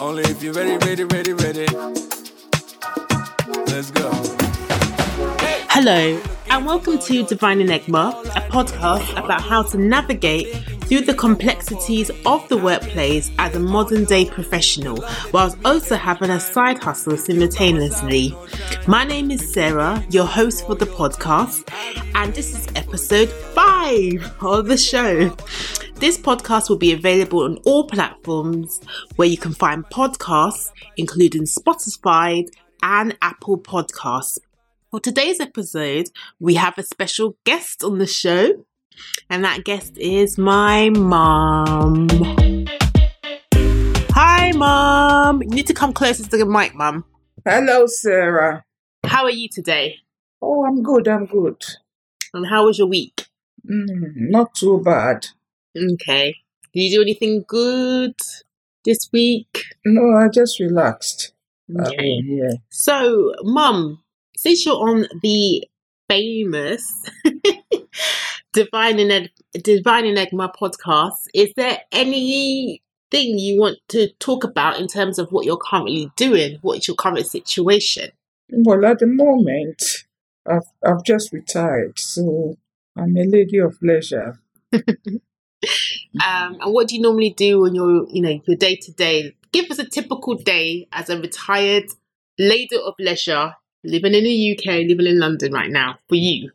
Only 0.00 0.22
if 0.22 0.42
you're 0.42 0.54
ready, 0.54 0.78
ready, 0.86 1.04
ready, 1.04 1.32
ready. 1.34 1.66
Let's 3.66 3.90
go. 3.90 4.10
Hello, 5.68 6.22
and 6.48 6.64
welcome 6.64 6.98
to 7.00 7.22
Divine 7.24 7.60
Enigma, 7.60 8.22
a 8.34 8.40
podcast 8.50 9.10
about 9.12 9.42
how 9.42 9.62
to 9.64 9.76
navigate 9.76 10.56
through 10.84 11.02
the 11.02 11.12
complexities 11.12 12.10
of 12.24 12.48
the 12.48 12.56
workplace 12.56 13.30
as 13.38 13.54
a 13.56 13.60
modern 13.60 14.04
day 14.04 14.24
professional, 14.24 15.04
whilst 15.32 15.58
also 15.62 15.94
having 15.94 16.30
a 16.30 16.40
side 16.40 16.82
hustle 16.82 17.18
simultaneously. 17.18 18.34
My 18.86 19.04
name 19.04 19.30
is 19.30 19.52
Sarah, 19.52 20.02
your 20.08 20.26
host 20.26 20.66
for 20.66 20.74
the 20.74 20.86
podcast, 20.86 21.70
and 22.14 22.32
this 22.32 22.58
is 22.58 22.68
episode 22.74 23.28
five 23.28 24.34
of 24.40 24.66
the 24.66 24.78
show. 24.78 25.36
This 26.04 26.18
podcast 26.18 26.68
will 26.68 26.76
be 26.76 26.92
available 26.92 27.44
on 27.44 27.56
all 27.64 27.86
platforms 27.86 28.78
where 29.16 29.26
you 29.26 29.38
can 29.38 29.54
find 29.54 29.86
podcasts, 29.86 30.70
including 30.98 31.44
Spotify 31.44 32.46
and 32.82 33.16
Apple 33.22 33.58
Podcasts. 33.58 34.38
For 34.90 35.00
today's 35.00 35.40
episode, 35.40 36.10
we 36.38 36.56
have 36.56 36.76
a 36.76 36.82
special 36.82 37.38
guest 37.44 37.82
on 37.82 37.96
the 37.96 38.06
show, 38.06 38.66
and 39.30 39.42
that 39.44 39.64
guest 39.64 39.96
is 39.96 40.36
my 40.36 40.90
mum. 40.90 42.08
Hi, 44.10 44.52
mum. 44.52 45.42
You 45.42 45.48
need 45.48 45.68
to 45.68 45.72
come 45.72 45.94
closer 45.94 46.22
to 46.22 46.36
the 46.36 46.44
mic, 46.44 46.74
mum. 46.74 47.06
Hello, 47.46 47.86
Sarah. 47.86 48.62
How 49.06 49.24
are 49.24 49.30
you 49.30 49.48
today? 49.48 50.00
Oh, 50.42 50.66
I'm 50.66 50.82
good. 50.82 51.08
I'm 51.08 51.24
good. 51.24 51.64
And 52.34 52.46
how 52.46 52.66
was 52.66 52.78
your 52.78 52.88
week? 52.88 53.24
Mm, 53.66 54.28
not 54.28 54.54
too 54.54 54.82
bad. 54.84 55.28
Okay. 55.76 56.36
Did 56.72 56.80
you 56.82 56.96
do 56.98 57.02
anything 57.02 57.44
good 57.46 58.14
this 58.84 59.08
week? 59.12 59.64
No, 59.84 60.16
I 60.16 60.28
just 60.28 60.58
relaxed. 60.60 61.32
Uh, 61.74 61.82
I 61.82 61.86
Okay. 61.88 61.96
mean, 62.02 62.38
yeah. 62.42 62.56
So, 62.70 63.34
Mum, 63.42 64.02
since 64.36 64.64
you're 64.66 64.76
on 64.76 65.06
the 65.22 65.64
famous 66.08 67.02
Divine 68.52 68.98
Enigma, 68.98 69.28
Divine 69.62 70.04
Enigma 70.06 70.52
podcast, 70.60 71.26
is 71.34 71.52
there 71.56 71.78
anything 71.92 72.78
you 73.12 73.60
want 73.60 73.78
to 73.88 74.08
talk 74.18 74.44
about 74.44 74.78
in 74.78 74.86
terms 74.86 75.18
of 75.18 75.30
what 75.32 75.44
you're 75.46 75.56
currently 75.56 76.10
doing? 76.16 76.58
What 76.62 76.78
is 76.78 76.88
your 76.88 76.96
current 76.96 77.26
situation? 77.26 78.10
Well, 78.50 78.84
at 78.84 78.98
the 78.98 79.06
moment, 79.06 79.82
I've 80.46 80.66
I've 80.86 81.02
just 81.04 81.32
retired, 81.32 81.98
so 81.98 82.56
I'm 82.96 83.16
a 83.16 83.24
lady 83.24 83.58
of 83.58 83.76
leisure. 83.80 84.40
Um, 86.24 86.58
and 86.60 86.72
what 86.72 86.88
do 86.88 86.94
you 86.94 87.02
normally 87.02 87.30
do 87.30 87.64
on 87.66 87.74
your, 87.74 88.06
you 88.08 88.22
know, 88.22 88.40
your 88.46 88.56
day 88.56 88.76
to 88.76 88.92
day? 88.92 89.34
Give 89.52 89.68
us 89.70 89.78
a 89.80 89.84
typical 89.88 90.34
day 90.36 90.86
as 90.92 91.10
a 91.10 91.18
retired 91.20 91.84
lady 92.38 92.76
of 92.76 92.94
leisure 93.00 93.52
living 93.82 94.14
in 94.14 94.24
the 94.24 94.30
UK, 94.56 94.86
living 94.88 95.06
in 95.06 95.18
London 95.18 95.52
right 95.52 95.70
now 95.70 95.98
for 96.08 96.14
you. 96.14 96.50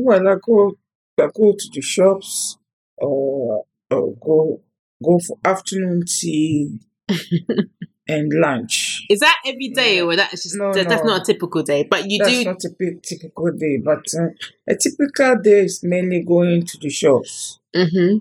Well, 0.00 0.26
I 0.28 0.34
go 0.44 0.76
I 1.18 1.28
go 1.34 1.52
to 1.52 1.70
the 1.72 1.80
shops, 1.80 2.58
or 2.96 3.64
or 3.90 4.14
go 4.16 4.60
go 5.04 5.18
for 5.20 5.38
afternoon 5.44 6.04
tea 6.06 6.80
and 8.08 8.32
lunch. 8.32 9.04
Is 9.08 9.20
that 9.20 9.36
every 9.46 9.68
day, 9.68 10.00
or 10.00 10.16
that's 10.16 10.42
just 10.42 10.56
No, 10.56 10.72
that- 10.72 10.88
that's 10.88 11.04
no. 11.04 11.10
not 11.16 11.28
a 11.28 11.32
typical 11.32 11.62
day? 11.62 11.86
But 11.88 12.10
you 12.10 12.18
That's 12.18 12.38
do. 12.38 12.44
not 12.44 12.64
a 12.64 12.70
typical 13.02 13.50
day, 13.52 13.78
but 13.78 14.04
uh, 14.18 14.28
a 14.68 14.76
typical 14.76 15.36
day 15.42 15.60
is 15.64 15.82
mainly 15.82 16.22
going 16.22 16.64
to 16.66 16.78
the 16.78 16.90
shops. 16.90 17.58
hmm 17.74 18.18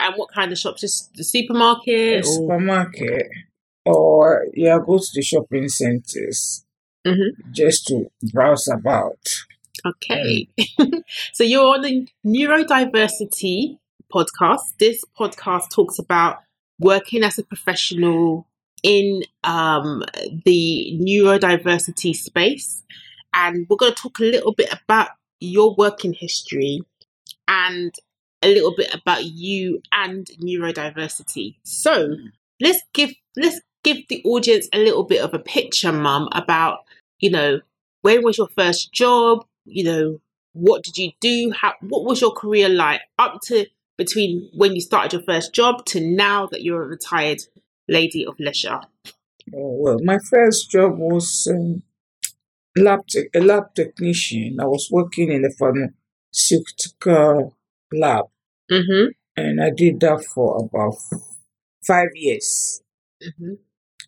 And 0.00 0.14
what 0.16 0.30
kind 0.32 0.52
of 0.52 0.58
shops? 0.58 0.80
Just 0.82 1.12
the 1.14 1.24
supermarket? 1.24 2.16
a 2.16 2.18
Or, 2.18 2.22
supermarket 2.24 3.26
or 3.84 4.46
yeah 4.54 4.78
go 4.84 4.98
to 4.98 5.06
the 5.14 5.22
shopping 5.22 5.68
centers 5.68 6.64
Mhm. 7.06 7.30
just 7.52 7.86
to 7.86 8.10
browse 8.32 8.68
about 8.68 9.18
okay. 9.86 10.46
so 11.32 11.42
you're 11.44 11.74
on 11.74 11.82
the 11.82 12.06
neurodiversity 12.26 13.78
podcast. 14.12 14.60
This 14.78 15.02
podcast 15.18 15.70
talks 15.70 15.98
about 15.98 16.38
working 16.78 17.22
as 17.22 17.38
a 17.38 17.44
professional 17.44 18.46
in 18.82 19.22
um, 19.44 20.02
the 20.44 20.98
neurodiversity 21.00 22.14
space. 22.14 22.82
And 23.34 23.66
we're 23.68 23.76
going 23.76 23.94
to 23.94 24.02
talk 24.02 24.18
a 24.18 24.24
little 24.24 24.52
bit 24.54 24.72
about 24.72 25.10
your 25.40 25.74
working 25.76 26.12
history 26.12 26.80
and 27.46 27.94
a 28.42 28.48
little 28.48 28.74
bit 28.76 28.94
about 28.94 29.24
you 29.24 29.82
and 29.92 30.26
neurodiversity. 30.40 31.56
So 31.62 32.14
let's 32.60 32.80
give 32.92 33.12
let's 33.36 33.60
give 33.84 33.98
the 34.08 34.22
audience 34.24 34.68
a 34.72 34.78
little 34.78 35.04
bit 35.04 35.22
of 35.22 35.34
a 35.34 35.38
picture, 35.38 35.92
Mum, 35.92 36.28
about 36.32 36.80
you 37.18 37.30
know 37.30 37.60
when 38.02 38.22
was 38.22 38.38
your 38.38 38.48
first 38.56 38.92
job? 38.92 39.44
You 39.64 39.84
know 39.84 40.20
what 40.52 40.82
did 40.82 40.98
you 40.98 41.12
do? 41.20 41.52
How 41.52 41.74
what 41.80 42.04
was 42.04 42.20
your 42.20 42.32
career 42.32 42.68
like 42.68 43.02
up 43.18 43.40
to 43.44 43.66
between 43.96 44.48
when 44.54 44.74
you 44.74 44.80
started 44.80 45.12
your 45.12 45.22
first 45.22 45.52
job 45.52 45.84
to 45.86 46.00
now 46.00 46.46
that 46.46 46.62
you're 46.62 46.82
a 46.82 46.86
retired 46.86 47.42
lady 47.88 48.24
of 48.24 48.38
leisure? 48.38 48.80
oh, 49.54 49.76
well 49.80 49.98
my 50.02 50.18
first 50.18 50.70
job 50.70 50.98
was 50.98 51.48
um, 51.50 51.82
lab 52.76 53.06
te- 53.06 53.28
a 53.34 53.40
lab 53.40 53.74
technician 53.74 54.58
i 54.60 54.64
was 54.64 54.88
working 54.90 55.32
in 55.32 55.44
a 55.44 55.50
pharmaceutical 55.50 57.56
lab 57.92 58.26
Mm-hmm. 58.70 59.06
and 59.36 59.62
i 59.62 59.70
did 59.70 60.00
that 60.00 60.22
for 60.24 60.58
about 60.62 60.94
five 61.86 62.08
years 62.14 62.82
mm-hmm. 63.22 63.54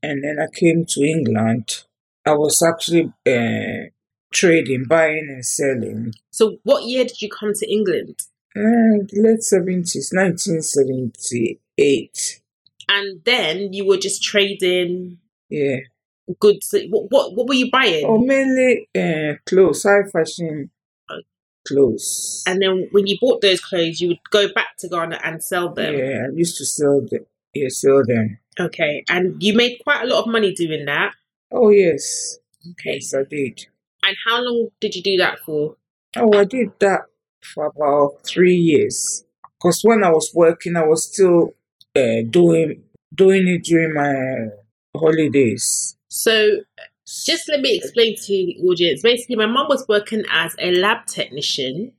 and 0.02 0.22
then 0.24 0.38
i 0.38 0.46
came 0.54 0.84
to 0.84 1.00
england 1.02 1.84
i 2.26 2.32
was 2.32 2.62
actually 2.62 3.12
uh, 3.26 3.88
trading 4.32 4.84
buying 4.88 5.28
and 5.30 5.44
selling 5.44 6.12
So 6.30 6.58
what 6.62 6.84
year 6.84 7.04
did 7.04 7.20
you 7.22 7.28
come 7.30 7.52
to 7.54 7.66
England? 7.70 8.18
and 8.54 9.08
late 9.12 9.40
70s 9.40 10.12
1978 10.12 12.40
And 12.88 13.24
then 13.24 13.72
you 13.72 13.86
were 13.86 13.96
just 13.96 14.22
trading 14.22 15.18
yeah 15.48 15.78
goods. 16.38 16.72
What 16.90 17.10
what, 17.10 17.34
what 17.34 17.48
were 17.48 17.54
you 17.54 17.70
buying? 17.70 18.04
or 18.04 18.18
mainly 18.20 18.88
uh, 18.96 19.34
clothes 19.46 19.82
high 19.84 20.02
fashion 20.12 20.70
clothes. 21.66 22.42
And 22.46 22.60
then 22.62 22.88
when 22.92 23.06
you 23.06 23.16
bought 23.20 23.40
those 23.40 23.60
clothes, 23.60 24.00
you 24.00 24.08
would 24.08 24.18
go 24.30 24.52
back 24.52 24.76
to 24.78 24.88
Ghana 24.88 25.20
and 25.24 25.42
sell 25.42 25.72
them. 25.72 25.94
yeah 25.96 26.26
i 26.28 26.34
used 26.34 26.56
to 26.58 26.64
sell 26.64 27.00
them 27.00 27.26
yeah 27.54 27.68
sell 27.68 28.02
them. 28.06 28.38
Okay, 28.58 29.04
and 29.08 29.42
you 29.42 29.54
made 29.54 29.78
quite 29.82 30.02
a 30.02 30.06
lot 30.06 30.20
of 30.24 30.26
money 30.26 30.52
doing 30.52 30.84
that. 30.86 31.12
oh 31.52 31.70
yes. 31.70 32.38
Okay, 32.72 32.94
yes 32.94 33.14
i 33.14 33.22
did. 33.28 33.66
And 34.02 34.16
how 34.26 34.40
long 34.42 34.68
did 34.80 34.94
you 34.94 35.02
do 35.02 35.16
that 35.18 35.38
for? 35.44 35.76
oh 36.16 36.32
i 36.36 36.44
did 36.44 36.70
that 36.80 37.02
for 37.42 37.66
about 37.66 38.24
three 38.26 38.56
years. 38.56 39.24
Because 39.58 39.80
when 39.82 40.02
i 40.04 40.10
was 40.10 40.30
working 40.34 40.76
i 40.76 40.84
was 40.84 41.12
still 41.12 41.54
uh, 41.96 42.22
doing 42.28 42.82
doing 43.14 43.48
it 43.48 43.64
during 43.64 43.94
my 43.94 44.14
holidays. 44.98 45.96
So 46.08 46.60
just 47.26 47.48
let 47.48 47.60
me 47.60 47.76
explain 47.76 48.16
to 48.16 48.26
the 48.26 48.58
audience. 48.64 49.02
Basically, 49.02 49.36
my 49.36 49.46
mum 49.46 49.66
was 49.68 49.86
working 49.88 50.24
as 50.30 50.54
a 50.58 50.74
lab 50.76 51.06
technician, 51.06 51.92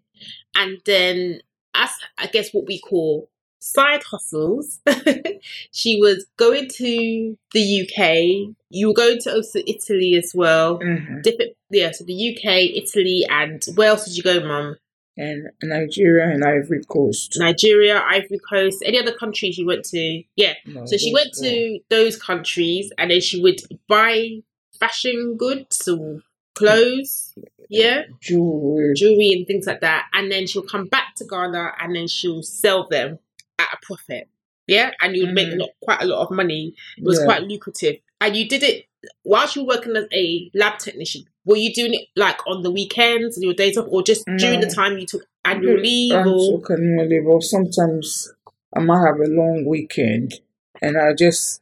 and 0.55 0.79
then 0.85 1.41
as 1.73 1.89
I 2.17 2.27
guess 2.27 2.53
what 2.53 2.66
we 2.67 2.79
call 2.79 3.29
side 3.59 4.03
hustles, 4.03 4.79
she 5.72 5.99
was 6.01 6.25
going 6.38 6.67
to 6.69 7.38
the 7.53 7.81
UK. 7.81 8.55
You 8.69 8.88
were 8.88 8.94
going 8.94 9.19
to 9.19 9.33
also 9.35 9.59
Italy 9.67 10.16
as 10.16 10.31
well. 10.33 10.79
Mhm. 10.79 11.22
Different, 11.23 11.51
yeah. 11.69 11.91
So 11.91 12.03
the 12.03 12.13
UK, 12.35 12.72
Italy, 12.75 13.25
and 13.29 13.63
where 13.75 13.89
else 13.89 14.05
did 14.05 14.17
you 14.17 14.23
go, 14.23 14.39
mum? 14.45 14.78
and 15.17 15.49
nigeria 15.61 16.25
and 16.33 16.43
ivory 16.43 16.81
coast 16.85 17.35
Nigeria, 17.38 18.01
Ivory 18.07 18.39
Coast, 18.49 18.81
any 18.85 18.97
other 18.97 19.11
countries 19.11 19.57
you 19.57 19.66
went 19.66 19.83
to? 19.85 20.23
Yeah. 20.38 20.53
No, 20.66 20.85
So 20.85 20.96
she 20.97 21.14
went 21.14 21.34
to 21.34 21.79
those 21.90 22.16
countries 22.16 22.91
and 22.97 23.11
then 23.11 23.19
she 23.19 23.41
would 23.41 23.61
buy 23.90 24.37
fashion 24.81 25.37
goods 25.37 25.87
or 25.87 26.22
clothes, 26.55 27.33
yeah, 27.69 28.03
jewelry 28.19 28.93
jewelry 28.95 29.31
and 29.31 29.47
things 29.47 29.66
like 29.66 29.79
that. 29.79 30.07
And 30.13 30.29
then 30.29 30.47
she'll 30.47 30.63
come 30.63 30.87
back 30.87 31.16
to 31.16 31.25
Ghana 31.25 31.72
and 31.79 31.95
then 31.95 32.07
she'll 32.07 32.43
sell 32.43 32.87
them 32.89 33.19
at 33.57 33.67
a 33.73 33.85
profit. 33.85 34.28
Yeah. 34.67 34.91
And 35.01 35.16
you 35.16 35.25
would 35.25 35.35
make 35.35 35.49
mm. 35.49 35.55
a 35.55 35.57
lot, 35.57 35.69
quite 35.81 36.01
a 36.01 36.05
lot 36.05 36.23
of 36.23 36.31
money. 36.31 36.75
It 36.97 37.03
was 37.03 37.19
Yeah. 37.19 37.25
quite 37.25 37.43
lucrative. 37.43 37.97
And 38.19 38.35
you 38.35 38.47
did 38.47 38.63
it 38.63 38.85
whilst 39.23 39.55
you 39.55 39.63
were 39.63 39.75
working 39.75 39.95
as 39.95 40.05
a 40.13 40.51
lab 40.53 40.79
technician. 40.79 41.25
Were 41.45 41.57
you 41.57 41.73
doing 41.73 41.93
it 41.93 42.07
like 42.16 42.45
on 42.45 42.61
the 42.61 42.72
weekends 42.72 43.35
and 43.35 43.43
your 43.43 43.53
days 43.53 43.78
off 43.78 43.87
or 43.89 44.03
just 44.03 44.25
during 44.37 44.59
the 44.59 44.67
time 44.67 44.97
you 44.97 45.05
took 45.05 45.25
annual 45.43 45.73
mm-hmm. 45.73 45.83
leave 45.83 46.13
I'm 46.13 46.28
or 46.28 46.61
so 46.61 46.73
annual 46.73 47.07
leave, 47.07 47.25
or 47.25 47.41
sometimes 47.41 48.31
I 48.75 48.79
might 48.79 49.05
have 49.05 49.19
a 49.19 49.28
long 49.28 49.66
weekend 49.66 50.35
and 50.81 50.97
I 50.97 51.13
just 51.13 51.61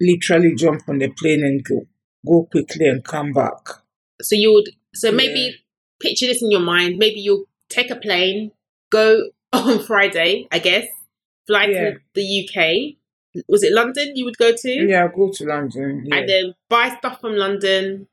literally 0.00 0.54
jump 0.54 0.82
on 0.88 0.98
the 0.98 1.08
plane 1.08 1.44
and 1.44 1.64
go 1.64 1.86
go 2.26 2.44
quickly 2.50 2.86
and 2.86 3.04
come 3.04 3.32
back. 3.32 3.68
So 4.20 4.34
you 4.36 4.52
would 4.52 4.70
so 4.94 5.12
maybe 5.12 5.40
Yeah. 5.40 5.56
picture 6.00 6.26
this 6.26 6.42
in 6.42 6.50
your 6.50 6.60
mind. 6.60 6.98
Maybe 6.98 7.20
you'll 7.20 7.44
take 7.68 7.90
a 7.90 7.96
plane, 7.96 8.52
go 8.90 9.30
on 9.52 9.82
Friday, 9.84 10.48
I 10.50 10.58
guess, 10.58 10.86
fly 11.46 11.66
Yeah. 11.66 11.90
to 11.92 12.00
the 12.14 12.22
UK, 12.22 12.96
was 13.48 13.62
it 13.62 13.72
London 13.72 14.16
you 14.16 14.24
would 14.24 14.38
go 14.38 14.52
to? 14.54 14.70
Yeah, 14.70 15.08
go 15.14 15.30
to 15.32 15.44
London. 15.44 16.04
Yeah. 16.06 16.16
And 16.16 16.28
then 16.28 16.54
buy 16.68 16.94
stuff 16.98 17.20
from 17.20 17.36
London. 17.36 18.08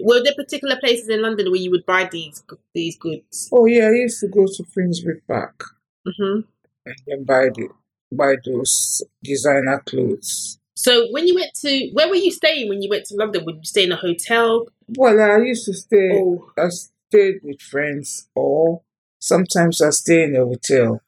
Were 0.00 0.22
there 0.24 0.34
particular 0.34 0.76
places 0.80 1.08
in 1.08 1.22
London 1.22 1.50
where 1.50 1.60
you 1.60 1.70
would 1.70 1.86
buy 1.86 2.08
these 2.10 2.42
these 2.74 2.96
goods? 2.98 3.48
oh 3.52 3.66
yeah, 3.66 3.86
I 3.88 3.92
used 3.92 4.20
to 4.20 4.28
go 4.28 4.46
to 4.46 4.64
Finsbury 4.64 5.20
Park 5.28 5.64
hmm 6.04 6.40
and 6.86 6.96
then 7.06 7.24
buy 7.24 7.48
the 7.54 7.68
buy 8.12 8.34
those 8.44 9.02
designer 9.22 9.82
clothes. 9.86 10.58
So 10.74 11.06
when 11.12 11.26
you 11.26 11.36
went 11.36 11.54
to 11.62 11.90
where 11.92 12.08
were 12.08 12.16
you 12.16 12.32
staying 12.32 12.68
when 12.68 12.82
you 12.82 12.90
went 12.90 13.06
to 13.06 13.14
London? 13.16 13.44
Would 13.44 13.56
you 13.56 13.64
stay 13.64 13.84
in 13.84 13.92
a 13.92 13.96
hotel? 13.96 14.66
Well, 14.96 15.20
I 15.20 15.38
used 15.44 15.66
to 15.66 15.74
stay. 15.74 16.10
Oh, 16.12 16.50
I 16.58 16.68
stayed 16.68 17.40
with 17.42 17.60
friends, 17.62 18.28
or 18.34 18.82
sometimes 19.20 19.80
I 19.80 19.90
stay 19.90 20.24
in 20.24 20.36
a 20.36 20.44
hotel, 20.44 21.00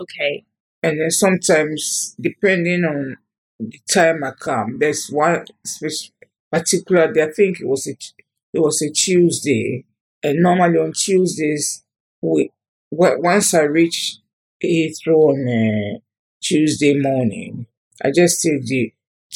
okay. 0.00 0.44
and 0.82 1.00
then 1.00 1.10
sometimes, 1.10 2.14
depending 2.20 2.84
on 2.84 3.16
the 3.58 3.80
time 3.92 4.22
I 4.22 4.32
come, 4.32 4.78
there's 4.78 5.08
one 5.08 5.46
spec- 5.64 6.12
particular 6.52 7.12
day. 7.12 7.22
I 7.22 7.32
think 7.32 7.60
it 7.60 7.66
was 7.66 7.86
a 7.86 7.96
it 8.52 8.60
was 8.60 8.82
a 8.82 8.90
Tuesday, 8.90 9.86
and 10.22 10.42
normally 10.42 10.78
on 10.78 10.92
Tuesdays, 10.92 11.82
we 12.20 12.50
once 12.90 13.54
I 13.54 13.62
reach 13.62 14.18
Heathrow 14.62 15.30
on 15.30 15.48
uh, 15.48 15.98
Tuesday 16.42 16.94
morning, 17.00 17.66
I 18.02 18.10
just 18.10 18.42
take 18.42 18.64
the 18.66 18.92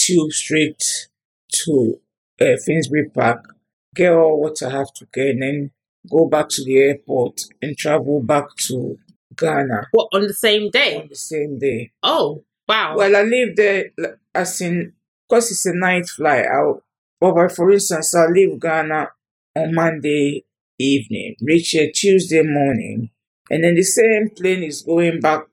tube 0.09 0.33
straight 0.33 1.09
to 1.49 2.01
uh, 2.41 2.57
Finsbury 2.65 3.09
Park, 3.11 3.55
get 3.95 4.13
all 4.13 4.41
what 4.41 4.63
I 4.63 4.71
have 4.71 4.93
to 4.95 5.07
get, 5.13 5.29
and 5.31 5.43
then 5.43 5.71
go 6.11 6.27
back 6.27 6.49
to 6.51 6.65
the 6.65 6.79
airport 6.79 7.43
and 7.61 7.77
travel 7.77 8.23
back 8.23 8.55
to 8.69 8.99
Ghana 9.37 9.89
What 9.93 10.09
on 10.13 10.23
the 10.23 10.35
same 10.35 10.71
day? 10.71 11.01
on 11.01 11.09
the 11.09 11.15
same 11.17 11.59
day. 11.59 11.93
Oh, 12.03 12.45
wow. 12.69 12.97
Well, 12.97 13.17
I 13.17 13.23
leave 13.23 13.57
there 13.57 13.91
as 14.35 14.61
in 14.61 14.93
because 15.29 15.51
it's 15.51 15.67
a 15.67 15.75
night 15.75 16.07
flight. 16.09 16.47
I'll, 16.47 16.83
but 17.21 17.53
for 17.53 17.71
instance, 17.71 18.15
I 18.15 18.27
leave 18.27 18.59
Ghana 18.61 19.09
on 19.57 19.75
Monday 19.75 20.45
evening, 20.79 21.37
reach 21.41 21.71
here 21.71 21.91
Tuesday 21.93 22.43
morning, 22.43 23.11
and 23.51 23.65
then 23.65 23.75
the 23.75 23.83
same 23.83 24.31
plane 24.31 24.63
is 24.63 24.83
going 24.83 25.21
back 25.21 25.47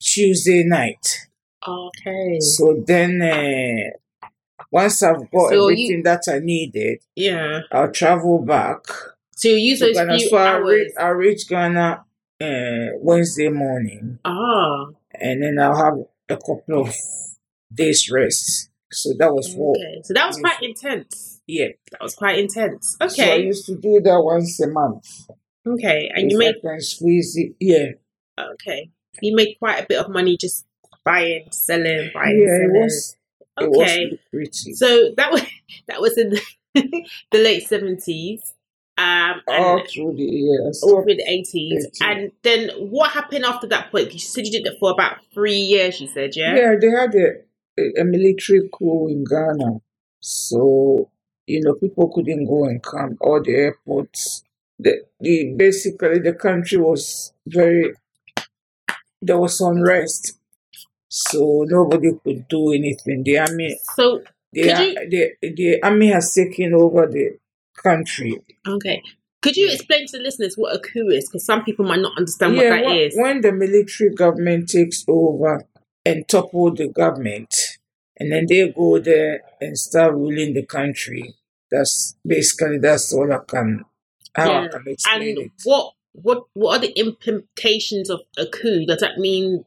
Tuesday 0.00 0.64
night. 0.64 1.27
Okay. 1.66 2.38
So 2.40 2.82
then, 2.86 3.22
uh, 3.22 4.28
once 4.70 5.02
I've 5.02 5.30
got 5.30 5.50
So 5.50 5.54
you- 5.54 5.62
everything 5.72 6.02
that 6.04 6.22
I 6.28 6.38
needed, 6.40 6.98
Yeah. 7.16 7.60
I'll 7.72 7.90
travel 7.92 8.40
back 8.44 8.80
So 9.36 9.48
you 9.48 9.56
use 9.56 9.78
to 9.80 9.86
those 9.86 9.96
Ghana. 9.96 10.18
few 10.18 10.28
So 10.28 10.36
I 10.36 10.48
hours. 10.54 10.74
reach, 10.74 10.92
I 10.98 11.08
reach 11.08 11.48
Ghana 11.48 12.04
uh, 12.40 12.86
Wednesday 13.00 13.48
morning, 13.48 14.18
ah, 14.24 14.86
and 15.20 15.42
then 15.42 15.58
I'll 15.58 15.76
have 15.76 15.94
a 16.28 16.36
couple 16.36 16.82
of 16.82 16.94
days 17.72 18.08
rest. 18.12 18.70
So 18.92 19.10
that 19.18 19.32
was 19.32 19.52
what, 19.56 19.76
okay. 19.76 20.00
So 20.04 20.14
that 20.14 20.26
was 20.28 20.38
quite 20.38 20.62
intense. 20.62 21.42
yeah. 21.46 21.68
That 21.92 22.00
was 22.02 22.14
quite 22.14 22.38
intense. 22.38 22.96
Okay. 23.00 23.08
So 23.08 23.22
I 23.24 23.36
used 23.36 23.66
to 23.66 23.76
do 23.76 24.00
that 24.04 24.22
once 24.22 24.60
a 24.60 24.68
month. 24.68 25.04
Okay. 25.66 26.10
And 26.14 26.30
you 26.30 26.38
If 26.40 26.42
I 26.42 26.52
made 26.52 26.60
can 26.62 26.80
squeeze 26.80 27.34
it, 27.36 27.52
yeah. 27.60 27.88
okay. 28.54 28.90
You 29.20 29.34
made 29.34 29.56
quite 29.58 29.82
a 29.82 29.86
bit 29.86 29.98
of 29.98 30.08
money 30.10 30.36
just 30.38 30.64
buying, 31.08 31.46
selling, 31.50 32.10
buying, 32.14 32.38
yeah, 32.38 32.54
it 32.54 32.68
selling. 32.68 32.82
was, 32.82 33.16
it 33.60 33.64
Okay. 33.64 34.18
was. 34.32 34.78
So 34.78 35.10
that 35.16 35.30
was 35.32 35.42
that 35.88 36.00
was 36.00 36.16
in 36.18 36.30
the, 36.30 36.42
the 37.32 37.38
late 37.38 37.66
seventies, 37.66 38.40
um, 38.96 39.40
All 39.48 39.78
and 39.78 39.88
through 39.88 40.14
the 40.16 40.22
years. 40.22 40.82
all 40.82 41.02
through 41.02 41.16
the 41.16 41.28
eighties. 41.28 41.86
And 42.00 42.32
then 42.42 42.70
what 42.78 43.10
happened 43.12 43.44
after 43.44 43.66
that 43.68 43.90
point? 43.90 44.12
You 44.12 44.18
said 44.20 44.46
you 44.46 44.52
did 44.52 44.66
it 44.66 44.78
for 44.80 44.90
about 44.90 45.18
three 45.34 45.56
years. 45.74 46.00
You 46.00 46.08
said, 46.08 46.30
yeah. 46.36 46.54
Yeah, 46.56 46.74
they 46.80 46.88
had 46.90 47.14
a, 47.14 47.28
a, 47.80 48.02
a 48.02 48.04
military 48.04 48.68
coup 48.72 49.08
in 49.08 49.24
Ghana. 49.24 49.78
So, 50.20 51.10
you 51.46 51.60
know, 51.62 51.74
people 51.74 52.10
couldn't 52.12 52.46
go 52.46 52.64
and 52.64 52.82
come. 52.82 53.16
All 53.20 53.40
the 53.42 53.54
airports, 53.54 54.42
the, 54.78 55.02
the 55.20 55.54
basically 55.56 56.18
the 56.18 56.32
country 56.34 56.78
was 56.78 57.32
very, 57.46 57.94
there 59.22 59.38
was 59.38 59.60
unrest. 59.60 60.37
So 61.08 61.64
nobody 61.68 62.10
could 62.22 62.48
do 62.48 62.72
anything. 62.72 63.22
The 63.24 63.38
army, 63.38 63.78
So 63.96 64.22
the, 64.52 64.60
you- 64.60 65.08
the, 65.40 65.50
the 65.54 65.82
army 65.82 66.08
has 66.08 66.32
taken 66.32 66.74
over 66.74 67.06
the 67.06 67.38
country. 67.76 68.40
okay, 68.66 69.02
could 69.40 69.56
you 69.56 69.70
explain 69.70 70.06
to 70.08 70.18
the 70.18 70.22
listeners 70.24 70.54
what 70.56 70.74
a 70.74 70.80
coup 70.80 71.08
is? 71.08 71.28
Because 71.28 71.44
some 71.46 71.64
people 71.64 71.84
might 71.86 72.00
not 72.00 72.12
understand 72.18 72.56
what 72.56 72.64
that 72.68 72.84
when, 72.84 72.96
is. 72.96 73.14
when 73.16 73.40
the 73.40 73.52
military 73.52 74.10
government 74.14 74.68
takes 74.68 75.04
over 75.08 75.64
and 76.04 76.26
topple 76.28 76.74
the 76.74 76.88
government, 76.88 77.54
and 78.18 78.32
then 78.32 78.46
they 78.48 78.68
go 78.70 78.98
there 78.98 79.42
and 79.60 79.78
start 79.78 80.12
ruling 80.14 80.54
the 80.54 80.66
country. 80.66 81.34
That's 81.70 82.16
basically 82.26 82.78
that's 82.78 83.12
all 83.12 83.32
I 83.32 83.38
can 83.46 83.84
how 84.34 84.64
I 84.64 84.68
can 84.68 84.82
explain 84.86 85.28
and 85.28 85.38
it. 85.38 85.52
what 85.64 85.92
what 86.12 86.44
what 86.54 86.78
are 86.78 86.80
the 86.80 86.98
implications 86.98 88.10
of 88.10 88.20
a 88.38 88.46
coup? 88.46 88.86
Does 88.86 89.00
that 89.00 89.18
mean 89.18 89.64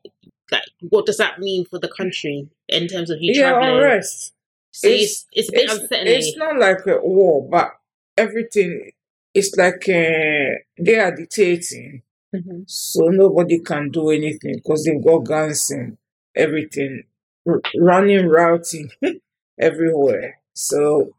like 0.51 0.63
what 0.89 1.05
does 1.05 1.17
that 1.17 1.39
mean 1.39 1.65
for 1.65 1.79
the 1.79 1.87
country 1.87 2.47
in 2.67 2.87
terms 2.87 3.09
of 3.09 3.21
you 3.21 3.33
Yeah, 3.33 3.51
traveling? 3.51 3.77
unrest. 3.77 4.33
So 4.71 4.87
it's, 4.89 5.25
it's 5.33 5.49
a 5.49 5.51
bit 5.51 5.69
It's, 5.69 5.87
it's 5.91 6.37
not 6.37 6.57
like 6.57 6.85
a 6.87 6.99
war, 7.01 7.47
but 7.49 7.71
everything 8.17 8.91
it's 9.33 9.55
like 9.55 9.87
uh, 9.87 10.59
they 10.77 10.99
are 10.99 11.15
dictating, 11.15 12.01
Mhm. 12.35 12.63
so 12.69 13.05
nobody 13.07 13.59
can 13.59 13.89
do 13.91 14.09
anything 14.09 14.55
because 14.55 14.83
they've 14.85 15.03
got 15.03 15.19
guns 15.19 15.69
and 15.71 15.97
everything 16.35 17.03
r- 17.47 17.61
running, 17.77 18.27
routing 18.27 18.89
everywhere. 19.59 20.39
So, 20.53 21.15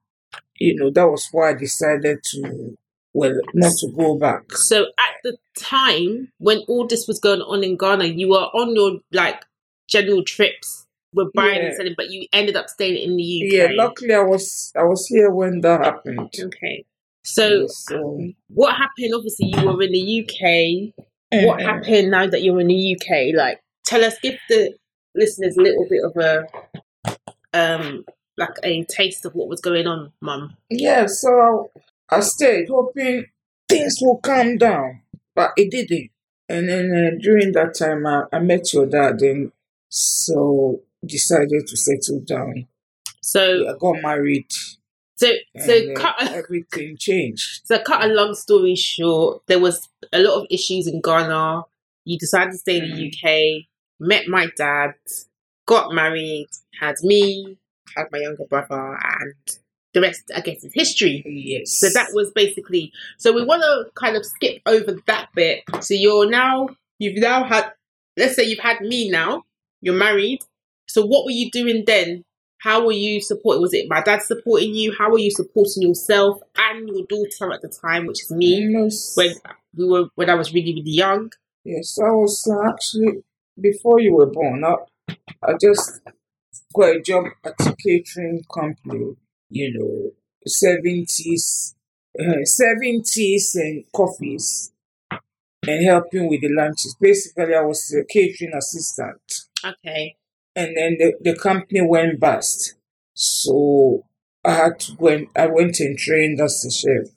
you 0.59 0.75
know, 0.77 0.91
that 0.91 1.09
was 1.09 1.29
why 1.33 1.51
I 1.51 1.55
decided 1.55 2.23
to, 2.33 2.77
well, 3.15 3.35
not 3.55 3.73
to 3.79 3.93
go 3.93 4.19
back. 4.19 4.53
So 4.53 4.85
at 4.99 5.15
the 5.23 5.37
time 5.59 6.33
when 6.39 6.59
all 6.69 6.87
this 6.87 7.07
was 7.07 7.19
going 7.19 7.43
on 7.43 7.63
in 7.63 7.77
Ghana, 7.77 8.07
you 8.07 8.31
were 8.31 8.49
on 8.55 8.75
your 8.75 9.01
like 9.13 9.45
general 9.89 10.25
trips, 10.25 10.87
were 11.13 11.31
buying 11.35 11.61
and 11.61 11.75
selling, 11.75 11.95
but 11.97 12.11
you 12.11 12.27
ended 12.33 12.57
up 12.57 12.69
staying 12.69 12.97
in 12.97 13.17
the 13.17 13.23
UK. 13.23 13.53
Yeah, 13.53 13.69
luckily 13.73 14.15
I 14.15 14.23
was 14.23 14.73
I 14.77 14.85
was 14.85 15.07
here 15.07 15.31
when 15.31 15.61
that 15.61 15.85
happened. 15.85 16.31
Okay. 16.39 16.85
So 17.25 17.67
so 17.69 18.21
what 18.49 18.77
happened? 18.77 19.15
Obviously, 19.15 19.53
you 19.55 19.67
were 19.67 19.83
in 19.83 19.93
the 19.93 20.23
UK. 20.23 21.05
What 21.45 21.63
uh, 21.63 21.65
happened 21.65 22.11
now 22.11 22.27
that 22.27 22.43
you're 22.43 22.61
in 22.61 22.67
the 22.67 22.97
UK? 22.97 23.35
Like, 23.35 23.61
tell 23.87 24.05
us, 24.05 24.15
give 24.23 24.39
the 24.49 24.75
listeners 25.15 25.57
a 25.57 25.63
little 25.63 25.87
bit 25.89 26.03
of 26.05 26.17
a 26.17 26.47
um 27.55 28.05
like 28.39 28.55
a 28.65 28.85
taste 28.85 29.25
of 29.27 29.35
what 29.35 29.49
was 29.49 29.61
going 29.61 29.87
on, 29.87 30.13
Mum. 30.21 30.57
Yeah, 30.71 31.07
so 31.07 31.71
I 32.13 32.21
stayed 32.21 32.69
hoping 32.69 33.25
things 33.71 33.97
will 34.03 34.19
calm 34.19 34.59
down, 34.59 35.01
but 35.35 35.53
it 35.57 35.71
didn't. 35.71 36.11
And 36.47 36.69
then 36.69 36.93
uh, 36.93 37.19
during 37.23 37.53
that 37.53 37.75
time, 37.75 38.07
I, 38.07 38.25
I 38.31 38.39
met 38.39 38.71
your 38.75 38.85
dad, 38.85 39.23
and 39.23 39.51
so 39.89 40.83
decided 41.07 41.67
to 41.67 41.77
settle 41.77 42.21
down. 42.21 42.67
So, 43.23 43.67
I 43.67 43.79
got 43.79 44.03
married, 44.03 44.53
so, 45.17 45.29
so 45.59 45.75
and 45.75 45.97
uh, 45.97 46.01
cut. 46.01 46.17
everything 46.33 46.99
changed. 46.99 47.63
So, 47.65 47.79
cut 47.83 48.05
a 48.05 48.09
long 48.13 48.35
story 48.35 48.75
short, 48.75 49.43
there 49.47 49.61
was 49.61 49.89
a 50.13 50.19
lot 50.19 50.39
of 50.39 50.47
issues 50.51 50.87
in 50.87 51.01
Ghana. 51.01 51.63
You 52.05 52.19
decided 52.19 52.53
to 52.53 52.59
stay 52.59 52.77
in 52.77 52.91
the 52.91 53.07
UK, 53.07 53.65
met 53.99 54.29
my 54.29 54.49
dad, 54.55 54.95
got 55.65 55.95
married, 55.95 56.49
had 56.79 56.97
me, 57.03 57.57
had 57.97 58.09
my 58.13 58.19
younger 58.19 58.45
brother, 58.45 58.99
and 59.03 59.35
the 59.95 60.01
rest, 60.01 60.31
I 60.35 60.41
guess, 60.41 60.65
is 60.65 60.73
history. 60.75 61.23
Yes. 61.27 61.79
So 61.79 61.89
that 61.91 62.09
was 62.13 62.31
basically. 62.33 62.93
So 63.19 63.33
we 63.33 63.45
want 63.45 63.63
to 63.63 63.91
kind 63.95 64.17
of 64.17 64.25
skip 64.25 64.63
over 64.67 64.97
that 65.07 65.29
bit. 65.35 65.65
So 65.81 65.95
you're 65.95 66.29
now, 66.29 66.69
you've 66.99 67.19
now 67.19 67.45
had, 67.45 67.73
let's 68.17 68.37
say 68.37 68.45
you've 68.45 68.59
had 68.59 68.81
me 68.81 69.11
now, 69.11 69.45
you're 69.81 69.95
married. 69.95 70.41
So 70.89 71.05
what 71.05 71.25
were 71.25 71.31
you 71.31 71.51
doing 71.51 71.85
then? 71.87 72.25
How 72.59 72.85
were 72.87 72.93
you 72.93 73.21
supporting? 73.21 73.61
Was 73.61 73.75
it 73.75 73.89
my 73.89 74.03
dad 74.03 74.23
supporting 74.23 74.75
you? 74.75 74.95
How 74.97 75.11
were 75.11 75.19
you 75.19 75.33
supporting 75.33 75.83
yourself 75.83 76.41
and 76.57 76.89
your 76.89 77.05
daughter 77.07 77.53
at 77.53 77.61
the 77.61 77.69
time, 77.69 78.07
which 78.07 78.23
is 78.23 78.31
me? 78.31 78.69
Yes. 78.71 79.15
When 79.17 79.35
we 79.77 79.89
were, 79.89 80.05
when 80.15 80.31
I 80.31 80.35
was 80.35 80.55
really, 80.55 80.73
really 80.75 80.93
young. 80.93 81.33
Yes, 81.65 81.99
I 81.99 82.11
was 82.11 82.49
uh, 82.49 82.69
actually 82.69 83.23
before 83.61 84.01
you 84.01 84.15
were 84.15 84.27
born. 84.27 84.65
I, 84.65 84.77
I 85.43 85.55
just 85.61 86.01
got 86.75 86.97
a 86.97 87.01
job 87.01 87.25
at 87.45 87.55
a 87.67 87.75
catering 87.83 88.43
company. 88.53 89.17
You 89.53 89.73
know, 89.79 90.11
seventies, 90.47 91.75
uh, 92.19 92.45
seventies 92.45 93.55
and 93.55 93.85
coffees, 93.95 94.73
and 95.67 95.85
helping 95.85 96.29
with 96.29 96.41
the 96.41 96.49
lunches. 96.51 96.97
Basically, 97.01 97.55
I 97.55 97.61
was 97.63 97.95
a 97.95 98.05
catering 98.05 98.55
assistant, 98.55 99.21
Okay. 99.65 100.17
and 100.57 100.77
then 100.77 100.97
the, 100.99 101.15
the 101.21 101.37
company 101.39 101.81
went 101.83 102.19
bust. 102.19 102.75
So 103.15 104.05
I 104.45 104.53
had 104.53 104.81
to 104.81 104.93
go 104.97 105.09
and 105.09 105.27
I 105.37 105.47
went 105.47 105.79
and 105.81 105.99
trained 105.99 106.41
as 106.41 106.65
a 106.65 106.71
chef. 106.71 107.13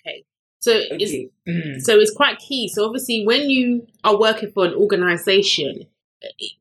Okay. 0.00 0.24
So 0.60 0.72
it's 0.74 1.10
Okay. 1.12 1.28
Mm. 1.46 1.80
So 1.82 1.98
it's 1.98 2.14
quite 2.14 2.38
key. 2.38 2.68
So 2.68 2.86
obviously, 2.86 3.26
when 3.26 3.50
you 3.50 3.86
are 4.02 4.18
working 4.18 4.50
for 4.52 4.64
an 4.64 4.74
organization, 4.74 5.86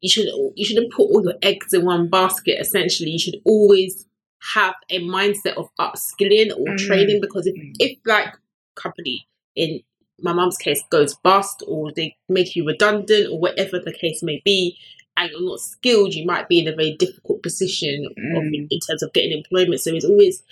you 0.02 0.10
should 0.10 0.28
you 0.56 0.66
shouldn't 0.66 0.92
put 0.92 1.04
all 1.04 1.24
your 1.24 1.36
eggs 1.42 1.74
in 1.74 1.86
one 1.86 2.10
basket. 2.10 2.58
Essentially, 2.60 3.12
you 3.12 3.20
should 3.20 3.40
always 3.46 4.06
have 4.54 4.76
a 4.90 5.00
mindset 5.02 5.54
of 5.54 5.70
upskilling 5.80 6.52
or 6.58 6.68
Mhm. 6.68 6.78
training 6.88 7.22
because 7.22 7.48
if 7.48 7.56
Mhm. 7.56 7.76
if 7.80 7.98
like 8.06 8.34
company 8.76 9.28
in 9.56 9.82
my 10.22 10.34
mum's 10.34 10.58
case 10.58 10.82
goes 10.90 11.16
bust 11.24 11.64
or 11.68 11.92
they 11.92 12.16
make 12.30 12.56
you 12.56 12.66
redundant 12.66 13.32
or 13.32 13.40
whatever 13.40 13.80
the 13.80 13.94
case 13.94 14.22
may 14.24 14.42
be 14.46 14.78
and 15.18 15.32
you're 15.32 15.42
not 15.42 15.60
skilled 15.60 16.14
you 16.14 16.26
might 16.26 16.48
be 16.50 16.60
in 16.60 16.68
a 16.68 16.76
very 16.76 16.94
difficult 16.98 17.42
position 17.44 18.06
of, 18.06 18.14
Mm. 18.44 18.68
in 18.70 18.80
terms 18.80 19.04
of 19.04 19.14
getting 19.14 19.32
employment 19.32 19.80
so 19.82 19.94
it's 19.94 20.06
always 20.06 20.44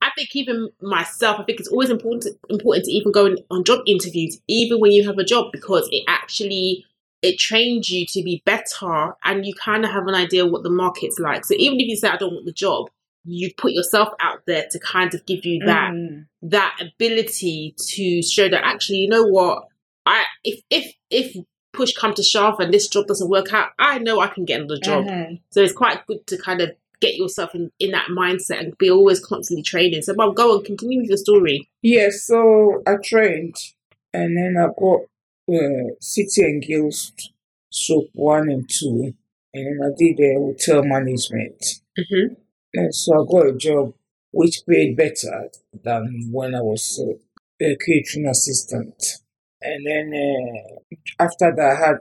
I 0.00 0.10
think 0.16 0.36
even 0.36 0.68
myself, 0.80 1.40
I 1.40 1.42
think 1.42 1.58
it's 1.58 1.68
always 1.68 1.90
important 1.90 2.36
important 2.48 2.84
to 2.84 2.92
even 2.92 3.10
go 3.10 3.26
in, 3.26 3.38
on 3.50 3.64
job 3.64 3.80
interviews, 3.84 4.40
even 4.46 4.78
when 4.78 4.92
you 4.92 5.04
have 5.04 5.18
a 5.18 5.24
job, 5.24 5.50
because 5.50 5.88
it 5.90 6.04
actually 6.06 6.84
it 7.20 7.36
trains 7.36 7.90
you 7.90 8.06
to 8.06 8.22
be 8.22 8.40
better, 8.46 9.16
and 9.24 9.44
you 9.44 9.52
kind 9.54 9.84
of 9.84 9.90
have 9.90 10.06
an 10.06 10.14
idea 10.14 10.46
what 10.46 10.62
the 10.62 10.70
market's 10.70 11.18
like. 11.18 11.44
So 11.44 11.54
even 11.58 11.80
if 11.80 11.88
you 11.88 11.96
say 11.96 12.08
I 12.08 12.16
don't 12.16 12.32
want 12.32 12.46
the 12.46 12.52
job, 12.52 12.90
you 13.28 13.50
put 13.56 13.72
yourself 13.72 14.08
out 14.20 14.40
there 14.46 14.66
to 14.70 14.78
kind 14.78 15.14
of 15.14 15.24
give 15.26 15.44
you 15.44 15.60
that 15.66 15.92
Mm. 15.92 16.26
that 16.42 16.78
ability 16.80 17.74
to 17.78 18.22
show 18.22 18.48
that 18.48 18.64
actually, 18.64 18.98
you 18.98 19.08
know 19.08 19.24
what, 19.26 19.64
I 20.06 20.24
if 20.44 20.60
if 20.70 20.92
if 21.10 21.36
push 21.72 21.92
come 21.92 22.14
to 22.14 22.22
shove 22.22 22.58
and 22.60 22.72
this 22.72 22.88
job 22.88 23.06
doesn't 23.06 23.28
work 23.30 23.52
out, 23.52 23.70
I 23.78 23.98
know 23.98 24.20
I 24.20 24.28
can 24.28 24.44
get 24.44 24.60
another 24.60 24.80
job. 24.80 25.04
Mhm. 25.04 25.40
So 25.50 25.62
it's 25.62 25.72
quite 25.72 26.06
good 26.06 26.26
to 26.28 26.38
kind 26.38 26.60
of 26.60 26.70
get 27.00 27.14
yourself 27.16 27.54
in, 27.54 27.70
in 27.78 27.92
that 27.92 28.08
mindset 28.10 28.58
and 28.58 28.76
be 28.78 28.90
always 28.90 29.20
constantly 29.20 29.62
training. 29.62 30.02
So, 30.02 30.14
Mum, 30.14 30.34
go 30.34 30.56
on, 30.56 30.64
continue 30.64 31.00
with 31.00 31.10
your 31.10 31.16
story. 31.18 31.68
Yes, 31.82 32.24
so 32.24 32.82
I 32.86 32.96
trained 33.04 33.54
and 34.12 34.36
then 34.36 34.56
I 34.58 34.66
got 34.78 35.02
uh, 35.54 35.94
City 36.00 36.42
and 36.42 36.60
Guilds 36.62 37.12
soap 37.70 38.08
one 38.14 38.48
and 38.50 38.68
two, 38.68 39.14
and 39.54 39.66
then 39.66 39.78
I 39.82 39.90
did 39.96 40.18
uh, 40.18 40.40
hotel 40.40 40.82
management. 40.84 41.62
Mm-hmm. 41.98 42.34
And 42.74 42.94
so 42.94 43.14
I 43.14 43.30
got 43.30 43.46
a 43.48 43.56
job 43.56 43.94
which 44.30 44.60
paid 44.68 44.96
better 44.96 45.48
than 45.82 46.28
when 46.30 46.54
I 46.54 46.60
was 46.60 47.00
uh, 47.02 47.14
a 47.64 47.76
catering 47.76 48.26
assistant. 48.28 49.02
And 49.60 49.86
then 49.86 50.12
uh, 50.14 50.94
after 51.22 51.54
that, 51.54 51.76
I 51.76 51.86
had, 51.86 51.96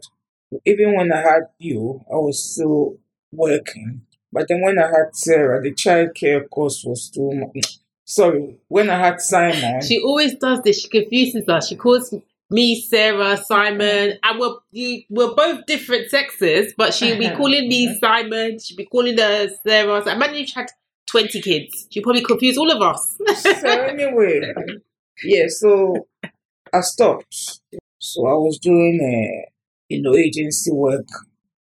even 0.65 0.95
when 0.95 1.11
I 1.11 1.17
had 1.21 1.43
you, 1.57 2.01
I 2.11 2.15
was 2.15 2.53
still 2.53 2.97
working. 3.31 4.01
But 4.31 4.47
then 4.49 4.61
when 4.61 4.77
I 4.77 4.87
had 4.87 5.15
Sarah, 5.15 5.61
the 5.61 5.73
childcare 5.73 6.49
cost 6.49 6.85
was 6.85 7.09
too 7.09 7.31
much. 7.33 7.79
Sorry, 8.05 8.57
when 8.67 8.89
I 8.89 8.99
had 8.99 9.19
Simon, 9.19 9.81
She 9.81 9.99
always 10.01 10.35
does 10.35 10.61
this. 10.61 10.81
She 10.81 10.89
confuses 10.89 11.47
us. 11.49 11.67
She 11.67 11.75
calls 11.75 12.13
me 12.49 12.81
Sarah, 12.81 13.37
Simon, 13.37 13.79
mm-hmm. 13.79 14.17
and 14.23 14.39
we're 14.39 14.99
we're 15.09 15.35
both 15.35 15.65
different 15.65 16.09
sexes, 16.09 16.73
but 16.77 16.93
she'll 16.93 17.17
be 17.17 17.25
mm-hmm. 17.25 17.37
calling 17.37 17.67
me 17.67 17.87
mm-hmm. 17.87 17.99
Simon. 17.99 18.59
She'll 18.59 18.77
be 18.77 18.85
calling 18.85 19.17
her 19.17 19.49
Sarah. 19.65 20.03
So 20.03 20.11
imagine 20.11 20.35
if 20.37 20.49
she 20.49 20.55
had 20.55 20.69
twenty 21.09 21.41
kids. 21.41 21.87
She'll 21.89 22.03
probably 22.03 22.23
confuse 22.23 22.57
all 22.57 22.71
of 22.71 22.81
us. 22.81 23.17
so 23.41 23.69
anyway, 23.69 24.53
yeah, 25.23 25.45
so 25.47 26.07
I 26.73 26.81
stopped. 26.81 27.59
So 27.99 28.27
I 28.27 28.33
was 28.33 28.59
doing, 28.59 28.99
uh, 29.01 29.49
you 29.89 30.01
know, 30.01 30.15
agency 30.15 30.71
work, 30.71 31.07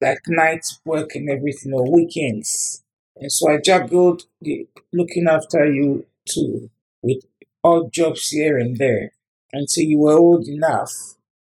like 0.01 0.21
night 0.27 0.65
work 0.85 1.15
and 1.15 1.29
everything, 1.29 1.73
or 1.73 1.91
weekends. 1.91 2.83
And 3.17 3.31
so 3.31 3.51
I 3.51 3.59
juggled 3.59 4.23
the, 4.41 4.67
looking 4.93 5.27
after 5.29 5.71
you 5.71 6.07
too, 6.29 6.71
with 7.03 7.25
odd 7.63 7.93
jobs 7.93 8.29
here 8.29 8.59
and 8.59 8.77
there, 8.77 9.13
until 9.53 9.85
you 9.85 9.99
were 9.99 10.17
old 10.17 10.47
enough 10.47 10.93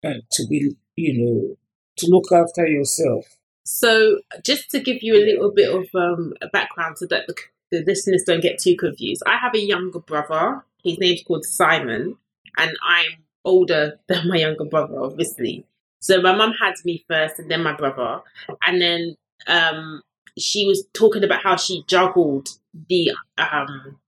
uh, 0.04 0.22
to 0.32 0.48
be, 0.48 0.76
you 0.96 1.14
know, 1.18 1.58
to 1.98 2.08
look 2.08 2.32
after 2.32 2.66
yourself. 2.66 3.26
So, 3.64 4.20
just 4.44 4.72
to 4.72 4.80
give 4.80 5.04
you 5.04 5.16
a 5.16 5.24
little 5.24 5.52
bit 5.52 5.70
of 5.70 5.88
um, 5.94 6.34
background 6.52 6.98
so 6.98 7.06
that 7.08 7.28
the, 7.28 7.36
the 7.72 7.84
listeners 7.86 8.24
don't 8.26 8.42
get 8.42 8.58
too 8.58 8.76
confused, 8.76 9.22
I 9.28 9.38
have 9.38 9.54
a 9.54 9.64
younger 9.64 10.00
brother. 10.00 10.64
His 10.84 10.98
name's 10.98 11.24
called 11.24 11.46
Simon, 11.46 12.18
and 12.58 12.72
I'm 12.84 13.24
older 13.46 14.00
than 14.08 14.28
my 14.28 14.38
younger 14.38 14.66
brother, 14.66 15.00
obviously. 15.00 15.66
So, 16.00 16.22
my 16.22 16.34
mum 16.36 16.54
had 16.60 16.76
me 16.84 17.06
first, 17.08 17.38
and 17.38 17.52
then 17.52 17.62
my 17.62 17.74
brother. 17.74 18.22
And 18.66 18.82
then 18.82 19.16
um, 19.46 20.02
she 20.38 20.66
was 20.66 20.86
talking 20.94 21.24
about 21.24 21.44
how 21.44 21.56
she 21.56 21.84
juggled 21.88 22.50
the, 22.88 23.12
um, 23.38 24.00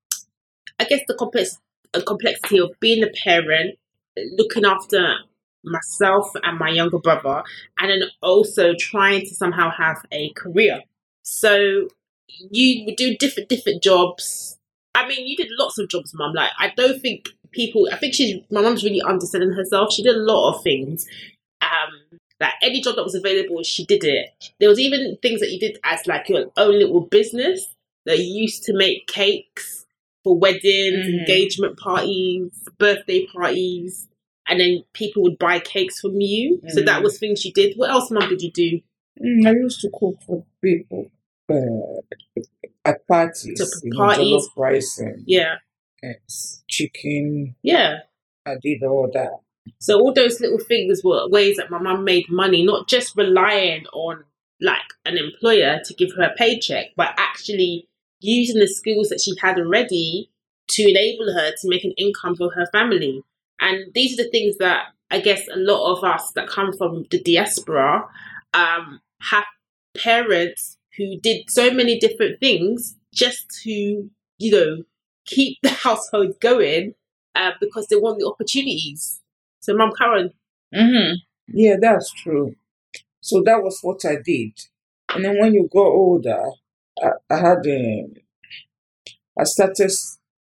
I 0.79 0.85
guess, 0.85 1.01
the 1.07 1.13
complex, 1.13 1.59
complexity 2.05 2.59
of 2.59 2.71
being 2.79 3.03
a 3.03 3.09
parent, 3.23 3.77
looking 4.37 4.65
after 4.65 5.15
myself 5.63 6.31
and 6.43 6.57
my 6.57 6.69
younger 6.69 6.99
brother, 6.99 7.43
and 7.79 7.89
then 7.89 8.09
also 8.21 8.73
trying 8.77 9.21
to 9.21 9.35
somehow 9.35 9.71
have 9.71 10.03
a 10.11 10.31
career. 10.31 10.81
So 11.23 11.87
you 12.27 12.85
would 12.85 12.95
do 12.95 13.15
different 13.17 13.49
different 13.49 13.83
jobs. 13.83 14.57
I 14.95 15.07
mean, 15.07 15.27
you 15.27 15.35
did 15.35 15.49
lots 15.57 15.77
of 15.77 15.89
jobs, 15.89 16.13
mum. 16.13 16.33
Like 16.33 16.51
I 16.59 16.73
don't 16.75 17.01
think 17.01 17.29
people. 17.51 17.87
I 17.91 17.97
think 17.97 18.13
she's 18.13 18.41
my 18.49 18.61
mum's 18.61 18.83
really 18.83 19.01
understanding 19.01 19.51
herself. 19.51 19.93
She 19.93 20.03
did 20.03 20.15
a 20.15 20.19
lot 20.19 20.55
of 20.55 20.63
things. 20.63 21.05
Um, 21.61 22.19
like 22.39 22.53
any 22.63 22.81
job 22.81 22.95
that 22.95 23.03
was 23.03 23.15
available, 23.15 23.61
she 23.63 23.85
did 23.85 24.03
it. 24.03 24.51
There 24.59 24.69
was 24.69 24.79
even 24.79 25.17
things 25.21 25.41
that 25.41 25.51
you 25.51 25.59
did 25.59 25.79
as 25.83 26.07
like 26.07 26.27
your 26.27 26.51
own 26.57 26.79
little 26.79 27.01
business 27.01 27.67
that 28.05 28.17
you 28.17 28.41
used 28.41 28.63
to 28.63 28.73
make 28.73 29.05
cakes 29.05 29.85
for 30.23 30.37
weddings, 30.37 31.05
Mhm. 31.05 31.19
engagement 31.19 31.77
parties, 31.77 32.51
birthday 32.77 33.25
parties, 33.27 34.07
and 34.47 34.59
then 34.59 34.83
people 34.93 35.23
would 35.23 35.37
buy 35.37 35.59
cakes 35.59 35.99
from 35.99 36.19
you. 36.21 36.61
So 36.69 36.81
that 36.81 36.99
Mhm. 36.99 37.03
was 37.03 37.19
things 37.19 37.45
you 37.45 37.51
did. 37.53 37.75
What 37.77 37.89
else, 37.89 38.11
mum, 38.11 38.29
did 38.29 38.41
you 38.41 38.51
do? 38.51 38.81
Mm, 39.19 39.47
I 39.47 39.51
used 39.53 39.81
to 39.81 39.89
cook 39.93 40.15
for 40.25 40.45
people 40.61 41.11
uh, 41.49 42.01
at 42.85 43.05
parties, 43.07 43.81
To 43.81 43.89
parties. 43.91 44.47
rice 44.55 44.97
and 44.99 45.23
Yeah, 45.27 45.55
chicken. 46.69 47.55
yeah. 47.61 47.99
I 48.45 48.55
did 48.61 48.83
all 48.83 49.09
that. 49.13 49.31
So 49.79 49.99
all 49.99 50.13
those 50.13 50.39
little 50.39 50.59
things 50.59 51.03
were 51.03 51.27
ways 51.29 51.57
that 51.57 51.69
my 51.69 51.77
mum 51.79 52.03
made 52.03 52.29
money, 52.29 52.63
not 52.63 52.87
just 52.87 53.15
relying 53.17 53.85
on 53.87 54.23
like 54.61 54.79
an 55.05 55.17
employer 55.17 55.81
to 55.83 55.93
give 55.93 56.13
her 56.15 56.23
a 56.23 56.33
paycheck, 56.35 56.91
but 56.95 57.13
actually 57.17 57.87
using 58.21 58.59
the 58.59 58.67
skills 58.67 59.09
that 59.09 59.21
she 59.21 59.33
had 59.41 59.59
already 59.59 60.29
to 60.69 60.89
enable 60.89 61.33
her 61.33 61.51
to 61.51 61.69
make 61.69 61.83
an 61.83 61.93
income 61.97 62.35
for 62.35 62.51
her 62.51 62.67
family. 62.71 63.23
And 63.59 63.93
these 63.93 64.17
are 64.17 64.23
the 64.23 64.29
things 64.29 64.57
that 64.57 64.85
I 65.09 65.19
guess 65.19 65.47
a 65.53 65.57
lot 65.57 65.91
of 65.91 66.03
us 66.03 66.31
that 66.33 66.47
come 66.47 66.71
from 66.77 67.05
the 67.11 67.19
diaspora 67.21 68.07
um, 68.53 69.01
have 69.21 69.45
parents 69.97 70.77
who 70.97 71.19
did 71.19 71.49
so 71.49 71.71
many 71.71 71.99
different 71.99 72.39
things 72.39 72.95
just 73.13 73.49
to, 73.63 74.09
you 74.37 74.51
know, 74.51 74.83
keep 75.25 75.57
the 75.63 75.69
household 75.69 76.39
going 76.39 76.95
uh, 77.35 77.51
because 77.59 77.87
they 77.87 77.97
want 77.97 78.19
the 78.19 78.27
opportunities. 78.27 79.19
So, 79.59 79.75
Mum 79.75 79.91
Karen, 79.97 80.31
Mm-hmm. 80.73 81.15
Yeah, 81.47 81.75
that's 81.79 82.11
true. 82.11 82.55
So 83.21 83.41
that 83.45 83.61
was 83.61 83.79
what 83.81 84.05
I 84.05 84.15
did. 84.23 84.53
And 85.13 85.25
then 85.25 85.37
when 85.39 85.53
you 85.53 85.69
got 85.71 85.87
older, 85.87 86.41
I, 87.01 87.09
I 87.29 87.37
had 87.37 87.65
um, 87.67 88.13
I 89.37 89.43
started 89.43 89.91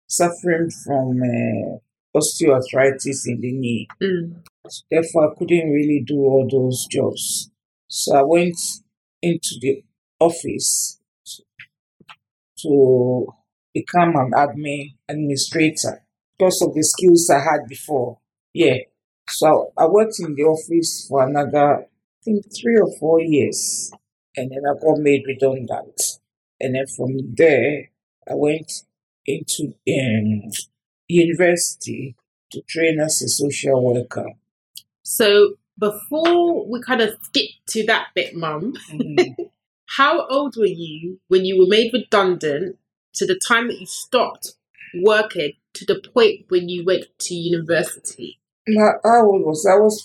suffering 0.07 0.69
from 0.69 1.21
uh, 1.21 1.77
osteoarthritis 2.17 3.27
in 3.27 3.39
the 3.41 3.51
knee. 3.51 3.87
mm, 4.01 4.43
Therefore, 4.91 5.31
I 5.31 5.35
couldn't 5.37 5.71
really 5.71 6.03
do 6.05 6.17
all 6.19 6.47
those 6.49 6.85
jobs. 6.91 7.49
So 7.87 8.15
I 8.15 8.23
went 8.23 8.57
into 9.21 9.55
the 9.61 9.83
office 10.19 10.99
to 12.59 13.27
become 13.73 14.15
an 14.15 14.31
admin 14.31 14.95
administrator 15.07 16.03
because 16.37 16.61
of 16.61 16.73
the 16.73 16.83
skills 16.83 17.29
I 17.29 17.39
had 17.39 17.67
before. 17.67 18.19
Yeah. 18.53 18.77
So 19.29 19.71
I 19.77 19.87
worked 19.87 20.19
in 20.19 20.35
the 20.35 20.43
office 20.43 21.05
for 21.07 21.27
another, 21.27 21.83
I 21.83 21.85
think, 22.23 22.45
three 22.53 22.77
or 22.77 22.91
four 22.99 23.21
years. 23.21 23.91
And 24.35 24.51
then 24.51 24.61
I 24.69 24.79
got 24.79 24.97
made 24.99 25.23
redundant. 25.27 26.01
And 26.61 26.75
then 26.75 26.85
from 26.87 27.17
there, 27.35 27.89
I 28.29 28.35
went 28.35 28.71
into 29.25 29.73
um, 29.87 30.51
university 31.07 32.15
to 32.51 32.61
train 32.61 32.99
as 32.99 33.21
a 33.21 33.27
social 33.29 33.83
worker. 33.83 34.27
so 35.03 35.55
before 35.79 36.69
we 36.69 36.79
kind 36.81 37.01
of 37.01 37.09
skip 37.23 37.49
to 37.67 37.85
that 37.87 38.07
bit, 38.13 38.35
Mum, 38.35 38.73
Mhm. 38.91 39.35
how 39.97 40.27
old 40.27 40.55
were 40.57 40.65
you 40.85 41.19
when 41.27 41.43
you 41.45 41.57
were 41.57 41.65
made 41.67 41.91
redundant 41.93 42.77
to 43.13 43.25
the 43.25 43.35
time 43.47 43.67
that 43.67 43.79
you 43.79 43.85
stopped 43.87 44.53
working 45.01 45.53
to 45.73 45.85
the 45.85 45.99
point 46.13 46.45
when 46.49 46.69
you 46.69 46.83
went 46.85 47.05
to 47.19 47.33
university? 47.33 48.39
How 48.77 48.91
how 49.03 49.25
old 49.31 49.43
was 49.45 49.65
I? 49.65 49.73
I 49.73 49.77
was 49.79 49.97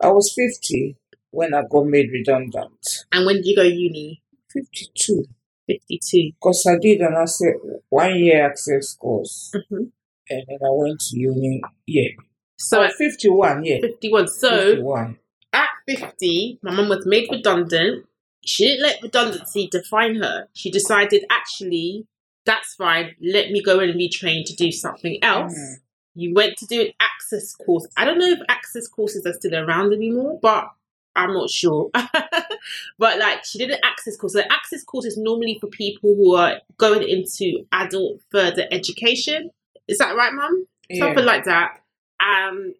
I 0.00 0.08
was 0.08 0.32
fifty 0.34 0.96
when 1.30 1.54
I 1.54 1.62
got 1.70 1.86
made 1.86 2.10
redundant. 2.10 2.82
And 3.12 3.24
when 3.26 3.36
did 3.36 3.46
you 3.46 3.56
go 3.56 3.62
uni? 3.62 4.22
Fifty 4.50 4.86
two. 4.94 5.24
52. 5.72 6.32
Because 6.34 6.66
I 6.68 6.78
did 6.78 7.00
an 7.00 7.14
access, 7.14 7.54
one 7.88 8.16
year 8.16 8.46
access 8.46 8.94
course 8.94 9.52
hmm 9.68 9.84
and 10.30 10.44
then 10.48 10.58
I 10.64 10.70
went 10.70 11.00
to 11.00 11.18
uni. 11.18 11.60
Yeah. 11.86 12.08
So 12.56 12.80
oh, 12.80 12.84
at 12.84 12.92
51, 12.94 13.64
yeah. 13.64 13.80
51. 13.80 14.28
So 14.28 14.50
51. 14.50 15.18
at 15.52 15.68
50, 15.86 16.60
my 16.62 16.70
mum 16.70 16.88
was 16.88 17.04
made 17.04 17.28
redundant 17.30 18.06
she 18.44 18.66
didn't 18.66 18.82
let 18.82 19.02
redundancy 19.02 19.68
define 19.70 20.16
her. 20.16 20.48
She 20.52 20.70
decided, 20.70 21.24
actually, 21.30 22.06
that's 22.44 22.74
fine. 22.74 23.14
Let 23.20 23.50
me 23.50 23.62
go 23.62 23.78
and 23.80 23.96
be 23.96 24.08
trained 24.08 24.46
to 24.46 24.56
do 24.56 24.72
something 24.72 25.22
else. 25.22 25.54
Mhm. 25.54 25.76
You 26.14 26.34
went 26.34 26.56
to 26.58 26.66
do 26.66 26.80
an 26.82 26.92
access 27.00 27.54
course. 27.54 27.86
I 27.96 28.04
don't 28.04 28.18
know 28.18 28.28
if 28.28 28.40
access 28.48 28.88
courses 28.88 29.24
are 29.26 29.32
still 29.32 29.54
around 29.54 29.92
anymore, 29.92 30.38
but 30.42 30.68
I'm 31.14 31.32
not 31.32 31.50
sure. 31.50 31.90
but 32.98 33.18
like 33.18 33.44
she 33.44 33.58
did 33.58 33.70
an 33.70 33.78
access 33.84 34.16
course. 34.16 34.32
So 34.34 34.40
the 34.40 34.52
access 34.52 34.82
course 34.84 35.04
is 35.04 35.16
normally 35.16 35.58
for 35.60 35.66
people 35.68 36.14
who 36.14 36.34
are 36.34 36.60
going 36.78 37.02
into 37.08 37.66
adult 37.72 38.20
further 38.30 38.66
education. 38.70 39.50
Is 39.88 39.98
that 39.98 40.14
right, 40.16 40.32
Mum? 40.32 40.66
Yeah. 40.88 41.06
Something 41.06 41.24
like 41.24 41.44
that. 41.44 41.80
Um, 42.20 42.74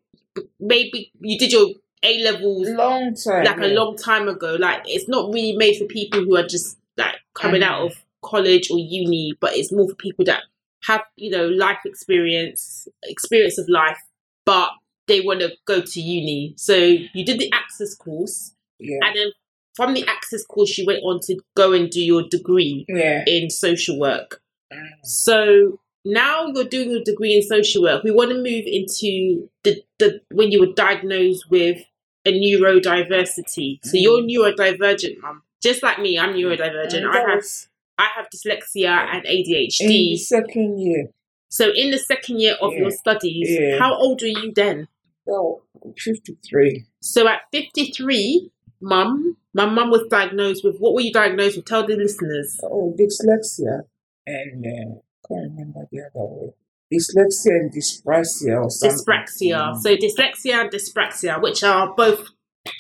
maybe 0.61 1.12
you 1.21 1.39
did 1.39 1.53
your 1.53 1.69
A 2.05 2.23
levels 2.23 2.69
long 2.71 3.15
time. 3.15 3.45
like 3.45 3.59
a 3.59 3.69
long 3.75 3.97
time 3.97 4.29
ago. 4.29 4.57
Like 4.59 4.83
it's 4.87 5.09
not 5.09 5.33
really 5.33 5.57
made 5.57 5.77
for 5.79 5.85
people 5.87 6.21
who 6.21 6.37
are 6.37 6.47
just 6.47 6.79
like 6.97 7.17
coming 7.35 7.62
out 7.62 7.81
Mhm. 7.83 7.87
of 7.87 8.05
college 8.23 8.71
or 8.71 8.79
uni, 8.79 9.35
but 9.41 9.57
it's 9.57 9.73
more 9.73 9.89
for 9.89 9.95
people 9.97 10.25
that 10.27 10.43
have 10.85 11.03
you 11.17 11.31
know 11.31 11.47
life 11.49 11.79
experience, 11.85 12.89
experience 13.05 13.59
of 13.59 13.69
life, 13.69 13.99
but 14.45 14.71
they 15.09 15.21
want 15.21 15.41
to 15.41 15.51
go 15.65 15.81
to 15.81 16.01
uni. 16.01 16.55
So 16.57 16.75
you 16.77 17.25
did 17.25 17.39
the 17.41 17.51
access 17.53 17.95
course, 17.95 18.53
Yeah. 18.79 18.99
and 19.03 19.17
then 19.17 19.33
from 19.75 19.95
the 19.95 20.05
access 20.07 20.45
course, 20.45 20.76
you 20.79 20.87
went 20.87 21.02
on 21.02 21.21
to 21.25 21.38
go 21.57 21.73
and 21.73 21.91
do 21.91 22.00
your 22.02 22.23
degree 22.29 22.85
Yeah. 22.88 23.25
in 23.26 23.50
social 23.50 23.99
work. 23.99 24.41
Mm. 24.73 24.87
So 25.05 25.81
now 26.05 26.47
you're 26.47 26.64
doing 26.64 26.91
your 26.91 27.02
degree 27.05 27.35
in 27.37 27.43
social 27.43 27.83
work. 27.83 28.02
We 28.05 28.11
want 28.11 28.31
to 28.31 28.37
move 28.37 28.64
into 28.67 29.49
the, 29.64 29.83
the 29.99 30.21
when 30.31 30.50
you 30.50 30.61
were 30.61 30.73
diagnosed 30.75 31.50
with 31.50 31.79
a 32.25 32.33
neurodiversity. 32.33 33.79
So 33.85 33.93
you're 33.97 34.23
neurodivergent, 34.23 35.21
mum. 35.21 35.43
Just 35.62 35.83
like 35.83 35.99
me, 36.00 36.19
I'm 36.19 36.35
neurodivergent. 36.35 37.05
I 37.09 37.19
have 37.31 37.37
was 37.37 37.69
I 37.99 38.09
have 38.17 38.26
dyslexia 38.35 38.88
and 39.14 39.25
in 39.26 39.43
the 39.45 39.69
ADHD. 39.71 40.19
second 40.19 40.79
year. 40.81 41.07
So 41.50 41.71
in 41.75 41.91
the 41.91 41.99
second 41.99 42.41
year 42.41 42.55
of 42.61 42.73
your 42.73 42.91
studies, 42.91 43.49
Yeah. 43.50 43.79
how 43.79 43.95
old 43.95 44.23
were 44.23 44.29
you 44.29 44.52
then? 44.55 44.88
Oh, 45.29 45.62
53. 45.99 46.85
So 47.00 47.29
at 47.29 47.43
53, 47.52 48.50
mum, 48.81 49.37
my 49.54 49.66
mum 49.66 49.90
was 49.90 50.06
diagnosed 50.11 50.64
with 50.64 50.78
what 50.78 50.94
were 50.94 51.00
you 51.00 51.12
diagnosed 51.12 51.56
with? 51.56 51.66
Tell 51.66 51.87
the 51.87 51.97
listeners. 51.97 52.59
Oh, 52.62 52.94
dyslexia. 52.99 53.82
And 54.26 54.64
uh, 54.64 54.94
can't 55.28 55.50
remember 55.50 55.87
the 55.90 56.00
other 56.00 56.11
word. 56.14 56.52
Dyslexia 56.92 57.59
and 57.61 57.73
dyspraxia 57.73 58.62
or 58.64 58.71
something. 58.71 58.99
Dyspraxia. 58.99 59.75
Mm. 59.75 59.76
So 59.80 59.97
dyslexia 59.97 60.61
and 60.61 60.71
dyspraxia, 60.71 61.42
which 61.42 61.62
are 61.64 61.94
both 61.94 62.28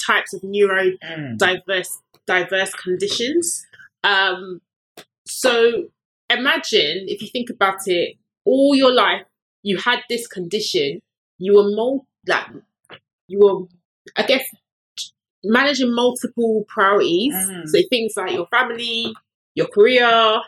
types 0.06 0.32
of 0.34 0.42
neuro 0.44 0.90
Mm. 1.02 1.38
diverse 1.38 1.98
diverse 2.26 2.72
conditions. 2.74 3.66
Um, 4.04 4.60
so 5.26 5.84
imagine 6.30 7.06
if 7.08 7.20
you 7.22 7.28
think 7.28 7.50
about 7.50 7.86
it, 7.86 8.16
all 8.44 8.74
your 8.74 8.92
life 8.92 9.22
you 9.62 9.76
had 9.78 10.00
this 10.08 10.26
condition. 10.26 11.00
You 11.38 11.54
were 11.56 11.70
mul- 11.74 12.06
like 12.26 12.46
you 13.28 13.38
were, 13.40 13.66
I 14.16 14.24
guess, 14.26 14.44
managing 15.44 15.92
multiple 15.94 16.64
priorities. 16.68 17.34
Mhm. 17.34 17.68
So 17.68 17.78
things 17.90 18.14
like 18.16 18.32
your 18.32 18.46
family, 18.46 19.14
your 19.54 19.66
career, 19.66 20.40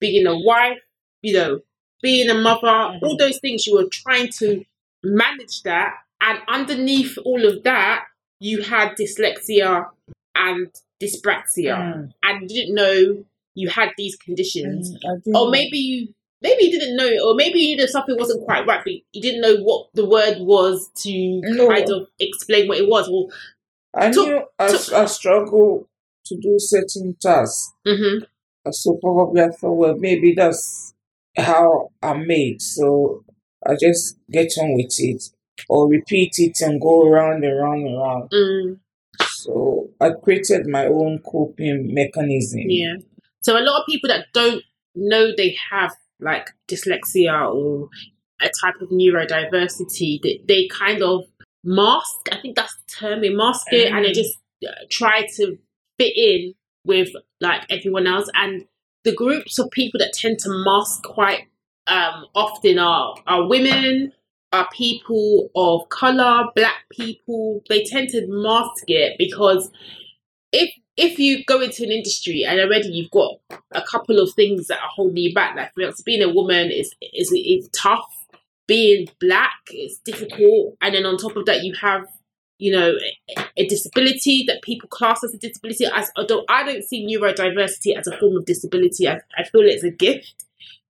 being 0.00 0.26
a 0.26 0.38
wife, 0.38 0.80
you 1.22 1.34
know, 1.34 1.60
being 2.02 2.28
a 2.28 2.34
mother, 2.34 2.98
all 3.02 3.14
Mhm. 3.14 3.18
those 3.18 3.38
things 3.40 3.66
you 3.66 3.74
were 3.74 3.88
trying 3.88 4.28
to 4.38 4.64
manage 5.02 5.62
that. 5.62 5.94
And 6.20 6.38
underneath 6.48 7.18
all 7.24 7.44
of 7.46 7.62
that, 7.64 8.04
you 8.40 8.62
had 8.62 8.96
dyslexia 8.96 9.88
and 10.34 10.68
dyspraxia, 11.00 11.76
Mm. 11.76 12.12
and 12.22 12.42
you 12.42 12.48
didn't 12.48 12.74
know 12.74 13.24
you 13.54 13.68
had 13.68 13.90
these 13.96 14.16
conditions, 14.16 14.94
Mm, 15.04 15.34
or 15.38 15.50
maybe 15.50 15.78
you. 15.78 16.14
Maybe 16.40 16.64
you 16.64 16.72
didn't 16.72 16.96
know, 16.96 17.28
or 17.28 17.34
maybe 17.36 17.60
you 17.60 17.76
knew 17.76 17.86
something 17.86 18.16
wasn't 18.18 18.44
quite 18.44 18.66
right, 18.66 18.80
but 18.84 18.92
you 18.92 19.22
didn't 19.22 19.42
know 19.42 19.58
what 19.58 19.90
the 19.94 20.04
word 20.04 20.38
was 20.40 20.90
to 21.04 21.40
No. 21.44 21.68
kind 21.68 21.88
of 21.88 22.08
explain 22.18 22.66
what 22.66 22.78
it 22.78 22.88
was. 22.88 23.08
Well, 23.08 23.28
I 23.94 24.10
took- 24.10 24.26
knew 24.28 24.42
I, 24.58 24.68
took- 24.68 24.92
I 24.92 25.04
struggle 25.06 25.88
to 26.26 26.36
do 26.40 26.56
certain 26.58 27.16
tasks. 27.20 27.72
hmm 27.86 28.18
So 28.70 28.98
probably 29.02 29.42
I 29.42 29.48
thought, 29.50 29.74
well, 29.74 29.96
maybe 29.98 30.34
that's 30.36 30.94
how 31.36 31.90
I'm 32.02 32.26
made. 32.26 32.62
So 32.62 33.24
I 33.66 33.74
just 33.80 34.18
get 34.30 34.52
on 34.60 34.74
with 34.76 34.94
it 34.98 35.22
or 35.68 35.88
repeat 35.88 36.34
it 36.38 36.60
and 36.60 36.80
go 36.80 37.06
around 37.06 37.44
and 37.44 37.58
round 37.60 37.86
and 37.86 37.98
round. 37.98 38.30
mm, 38.30 38.78
So 39.26 39.90
I 40.00 40.10
created 40.10 40.66
my 40.66 40.86
own 40.86 41.20
coping 41.24 41.92
mechanism. 41.92 42.60
yeah. 42.66 42.94
So 43.42 43.58
a 43.58 43.60
lot 43.62 43.80
of 43.80 43.86
people 43.86 44.08
that 44.08 44.26
don't 44.32 44.62
know 44.94 45.32
they 45.36 45.56
have 45.70 45.92
like 46.20 46.50
dyslexia 46.68 47.52
or 47.52 47.88
a 48.40 48.48
type 48.60 48.80
of 48.80 48.88
neurodiversity, 48.90 50.20
they, 50.22 50.40
they 50.46 50.68
kind 50.68 51.02
of 51.02 51.24
mask. 51.64 52.28
I 52.30 52.40
think 52.40 52.56
that's 52.56 52.74
the 52.76 52.94
term. 53.06 53.20
They 53.20 53.30
mask 53.30 53.66
it 53.72 53.92
and 53.92 54.04
they 54.04 54.10
Mm. 54.10 54.14
just 54.14 54.38
uh, 54.66 54.72
try 54.90 55.26
to 55.36 55.58
fit 55.98 56.16
in 56.16 56.54
with 56.84 57.10
like 57.40 57.62
everyone 57.70 58.06
else. 58.06 58.28
And 58.34 58.66
the 59.04 59.14
groups 59.14 59.58
of 59.58 59.70
people 59.70 59.98
that 59.98 60.12
tend 60.12 60.38
to 60.40 60.48
mask 60.64 61.02
quite 61.04 61.48
um, 61.86 62.26
often 62.34 62.78
are 62.78 63.16
are 63.26 63.46
women, 63.48 64.12
are 64.52 64.68
people 64.72 65.50
of 65.56 65.88
color, 65.88 66.44
black 66.54 66.84
people. 66.90 67.62
They 67.68 67.82
tend 67.84 68.10
to 68.10 68.24
mask 68.28 68.84
it 68.88 69.16
because 69.18 69.70
if 70.52 70.70
if 70.96 71.18
you 71.18 71.42
go 71.46 71.60
into 71.60 71.82
an 71.84 71.90
industry 71.90 72.44
and 72.44 72.60
already 72.60 72.88
you've 72.88 73.10
got 73.10 73.40
a 73.72 73.82
couple 73.82 74.20
of 74.20 74.32
things 74.34 74.66
that 74.68 74.78
are 74.80 74.88
holding 74.94 75.16
you 75.16 75.34
back, 75.34 75.56
like 75.56 75.72
for 75.74 75.80
instance, 75.80 76.02
being 76.02 76.22
a 76.22 76.32
woman 76.32 76.70
is 76.70 76.94
is 77.12 77.32
is 77.32 77.68
tough. 77.72 78.21
Being 78.68 79.08
black 79.20 79.52
is 79.72 79.98
difficult, 80.04 80.76
and 80.80 80.94
then 80.94 81.04
on 81.04 81.16
top 81.18 81.36
of 81.36 81.46
that, 81.46 81.62
you 81.64 81.74
have 81.80 82.06
you 82.58 82.72
know 82.72 82.92
a, 83.36 83.44
a 83.56 83.66
disability 83.66 84.44
that 84.46 84.62
people 84.62 84.88
class 84.88 85.24
as 85.24 85.34
a 85.34 85.38
disability. 85.38 85.84
As 85.86 86.10
although 86.16 86.44
I 86.48 86.62
don't 86.62 86.84
see 86.84 87.04
neurodiversity 87.06 87.96
as 87.96 88.06
a 88.06 88.16
form 88.18 88.36
of 88.36 88.46
disability, 88.46 89.08
I, 89.08 89.20
I 89.36 89.42
feel 89.44 89.62
it's 89.62 89.82
a 89.82 89.90
gift, 89.90 90.44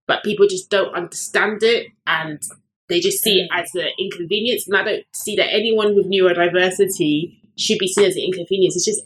but 0.06 0.22
people 0.22 0.46
just 0.46 0.68
don't 0.70 0.94
understand 0.94 1.62
it 1.62 1.86
and 2.06 2.42
they 2.88 3.00
just 3.00 3.22
see 3.22 3.40
it 3.40 3.48
as 3.52 3.74
an 3.74 3.88
inconvenience. 3.98 4.66
And 4.68 4.76
I 4.76 4.84
don't 4.84 5.04
see 5.14 5.34
that 5.36 5.52
anyone 5.52 5.94
with 5.96 6.10
neurodiversity 6.10 7.38
should 7.56 7.78
be 7.78 7.88
seen 7.88 8.04
as 8.04 8.16
an 8.16 8.24
inconvenience. 8.24 8.76
It's 8.76 8.84
just 8.84 9.02